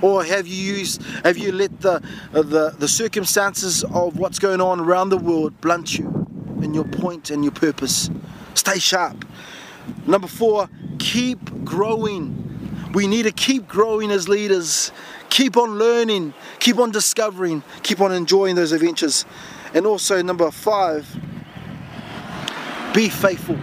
Or 0.00 0.24
have 0.24 0.46
you 0.46 0.74
used 0.76 1.02
have 1.24 1.36
you 1.36 1.52
let 1.52 1.80
the 1.80 2.02
the, 2.32 2.74
the 2.78 2.88
circumstances 2.88 3.84
of 3.84 4.18
what's 4.18 4.38
going 4.38 4.60
on 4.60 4.80
around 4.80 5.10
the 5.10 5.18
world 5.18 5.60
blunt 5.60 5.98
you 5.98 6.26
in 6.62 6.72
your 6.72 6.84
point 6.84 7.30
and 7.30 7.44
your 7.44 7.52
purpose? 7.52 8.10
Stay 8.54 8.78
sharp. 8.78 9.24
Number 10.06 10.28
four, 10.28 10.68
keep 10.98 11.64
growing. 11.64 12.51
We 12.92 13.06
need 13.06 13.22
to 13.22 13.32
keep 13.32 13.66
growing 13.66 14.10
as 14.10 14.28
leaders, 14.28 14.92
keep 15.30 15.56
on 15.56 15.78
learning, 15.78 16.34
keep 16.58 16.78
on 16.78 16.90
discovering, 16.90 17.62
keep 17.82 18.00
on 18.00 18.12
enjoying 18.12 18.54
those 18.54 18.72
adventures. 18.72 19.24
And 19.72 19.86
also, 19.86 20.20
number 20.22 20.50
five, 20.50 21.06
be 22.92 23.08
faithful. 23.08 23.58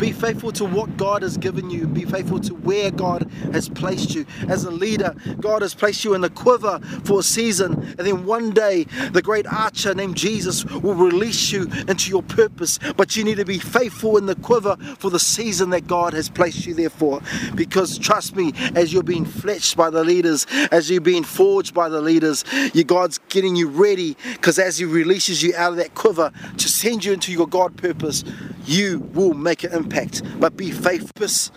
Be 0.00 0.12
faithful 0.12 0.50
to 0.52 0.64
what 0.64 0.96
God 0.96 1.20
has 1.20 1.36
given 1.36 1.68
you. 1.68 1.86
Be 1.86 2.06
faithful 2.06 2.40
to 2.40 2.54
where 2.54 2.90
God 2.90 3.30
has 3.52 3.68
placed 3.68 4.14
you. 4.14 4.24
As 4.48 4.64
a 4.64 4.70
leader, 4.70 5.14
God 5.40 5.60
has 5.60 5.74
placed 5.74 6.06
you 6.06 6.14
in 6.14 6.22
the 6.22 6.30
quiver 6.30 6.80
for 7.04 7.20
a 7.20 7.22
season. 7.22 7.74
And 7.98 8.06
then 8.06 8.24
one 8.24 8.52
day, 8.52 8.84
the 9.12 9.20
great 9.20 9.46
archer 9.46 9.94
named 9.94 10.16
Jesus 10.16 10.64
will 10.64 10.94
release 10.94 11.52
you 11.52 11.64
into 11.86 12.08
your 12.08 12.22
purpose. 12.22 12.78
But 12.96 13.14
you 13.14 13.24
need 13.24 13.36
to 13.36 13.44
be 13.44 13.58
faithful 13.58 14.16
in 14.16 14.24
the 14.24 14.36
quiver 14.36 14.78
for 14.98 15.10
the 15.10 15.20
season 15.20 15.68
that 15.70 15.86
God 15.86 16.14
has 16.14 16.30
placed 16.30 16.64
you 16.64 16.72
there 16.72 16.88
for. 16.88 17.20
Because 17.54 17.98
trust 17.98 18.34
me, 18.34 18.54
as 18.74 18.94
you're 18.94 19.02
being 19.02 19.26
fletched 19.26 19.76
by 19.76 19.90
the 19.90 20.02
leaders, 20.02 20.46
as 20.72 20.90
you're 20.90 21.02
being 21.02 21.24
forged 21.24 21.74
by 21.74 21.90
the 21.90 22.00
leaders, 22.00 22.46
you 22.72 22.84
God's 22.84 23.18
getting 23.28 23.54
you 23.54 23.68
ready. 23.68 24.16
Because 24.32 24.58
as 24.58 24.78
He 24.78 24.86
releases 24.86 25.42
you 25.42 25.54
out 25.56 25.72
of 25.72 25.76
that 25.76 25.94
quiver 25.94 26.32
to 26.56 26.68
send 26.70 27.04
you 27.04 27.12
into 27.12 27.32
your 27.32 27.46
God 27.46 27.76
purpose, 27.76 28.24
you 28.64 29.00
will 29.12 29.34
make 29.34 29.62
an 29.62 29.72
impact. 29.72 29.89
But 30.38 30.56
be 30.56 30.70
faithless. 30.70 31.50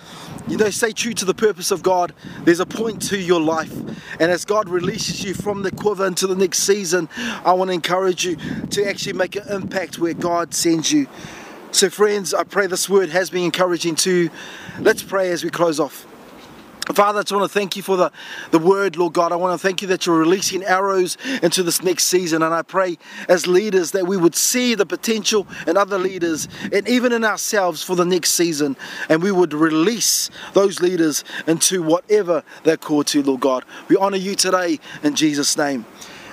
You 0.48 0.58
know, 0.58 0.70
stay 0.70 0.92
true 0.92 1.14
to 1.14 1.26
the 1.26 1.34
purpose 1.34 1.72
of 1.72 1.84
God. 1.84 2.14
There's 2.44 2.60
a 2.60 2.66
point 2.66 3.02
to 3.04 3.18
your 3.18 3.40
life. 3.40 3.74
And 4.20 4.32
as 4.32 4.44
God 4.44 4.68
releases 4.68 5.24
you 5.24 5.34
from 5.34 5.64
the 5.64 5.72
quiver 5.72 6.06
into 6.06 6.28
the 6.28 6.36
next 6.36 6.60
season, 6.60 7.08
I 7.18 7.54
want 7.54 7.70
to 7.70 7.74
encourage 7.74 8.26
you 8.26 8.36
to 8.72 8.88
actually 8.88 9.14
make 9.14 9.36
an 9.36 9.48
impact 9.50 10.00
where 10.00 10.14
God 10.14 10.54
sends 10.54 10.92
you. 10.92 11.08
So, 11.72 11.90
friends, 11.90 12.34
I 12.34 12.44
pray 12.44 12.68
this 12.68 12.90
word 12.90 13.10
has 13.10 13.30
been 13.30 13.46
encouraging 13.46 13.96
too. 13.96 14.30
Let's 14.80 15.02
pray 15.02 15.32
as 15.32 15.44
we 15.44 15.50
close 15.50 15.80
off. 15.80 16.06
Father, 16.92 17.20
I 17.20 17.22
just 17.22 17.32
want 17.32 17.50
to 17.50 17.60
thank 17.60 17.78
you 17.78 17.82
for 17.82 17.96
the, 17.96 18.12
the 18.52 18.60
word, 18.60 18.98
Lord 18.98 19.14
God. 19.14 19.32
I 19.32 19.38
want 19.38 19.60
to 19.60 19.68
thank 19.68 19.82
you 19.82 19.88
that 19.88 20.06
you're 20.06 20.18
releasing 20.18 20.64
arrows 20.64 21.18
into 21.42 21.64
this 21.64 21.82
next 21.82 22.08
season. 22.08 22.44
And 22.44 22.54
I 22.54 22.62
pray 22.62 22.98
as 23.30 23.48
leaders 23.48 23.92
that 23.92 24.06
we 24.06 24.18
would 24.18 24.36
see 24.36 24.76
the 24.76 24.86
potential 24.86 25.48
in 25.66 25.78
other 25.78 25.98
leaders 25.98 26.50
and 26.74 26.86
even 26.88 27.14
in 27.14 27.24
ourselves 27.24 27.82
for 27.82 27.96
the 27.96 28.04
next 28.04 28.32
season. 28.32 28.76
And 29.08 29.24
we 29.24 29.32
would 29.32 29.54
release 29.54 30.30
those 30.54 30.82
leaders 30.82 31.24
into 31.48 31.82
whatever 31.82 32.44
they're 32.64 32.76
called 32.76 33.08
to, 33.08 33.24
Lord 33.24 33.40
God. 33.40 33.64
We 33.88 33.96
honor 33.96 34.18
you 34.18 34.36
today 34.36 34.80
in 35.04 35.16
Jesus' 35.16 35.58
name. 35.58 35.86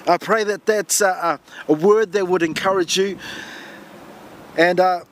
I 0.09 0.19
pray 0.19 0.43
that 0.45 0.67
that's 0.67 1.01
a, 1.01 1.39
a 1.69 1.73
word 1.73 2.11
that 2.13 2.27
would 2.27 2.43
encourage 2.43 2.97
you. 2.97 3.19
And 4.57 4.81
uh, 4.81 5.05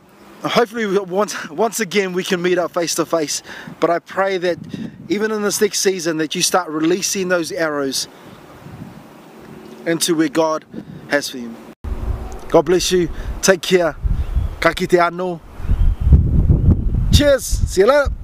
hopefully 0.43 0.87
once 0.99 1.51
once 1.51 1.81
again 1.81 2.13
we 2.13 2.23
can 2.23 2.41
meet 2.41 2.59
up 2.59 2.73
face 2.73 2.95
to 2.95 3.05
face 3.05 3.43
but 3.81 3.91
i 3.91 3.99
pray 3.99 4.39
that 4.39 4.59
even 5.09 5.33
in 5.33 5.43
this 5.43 5.61
next 5.61 5.81
season 5.81 6.17
that 6.19 6.35
you 6.35 6.43
start 6.43 6.69
releasing 6.71 7.29
those 7.29 7.51
arrows 7.51 8.07
into 9.87 10.15
where 10.15 10.29
god 10.29 10.65
has 11.09 11.29
for 11.29 11.39
you. 11.39 11.55
God 12.49 12.63
bless 12.67 12.93
you. 12.93 13.09
Take 13.43 13.63
care. 13.63 13.97
Ka 14.61 14.73
kite 14.73 14.99
ano 14.99 15.41
cheers. 17.13 17.45
See 17.45 17.81
you 17.83 17.87
later 17.87 18.18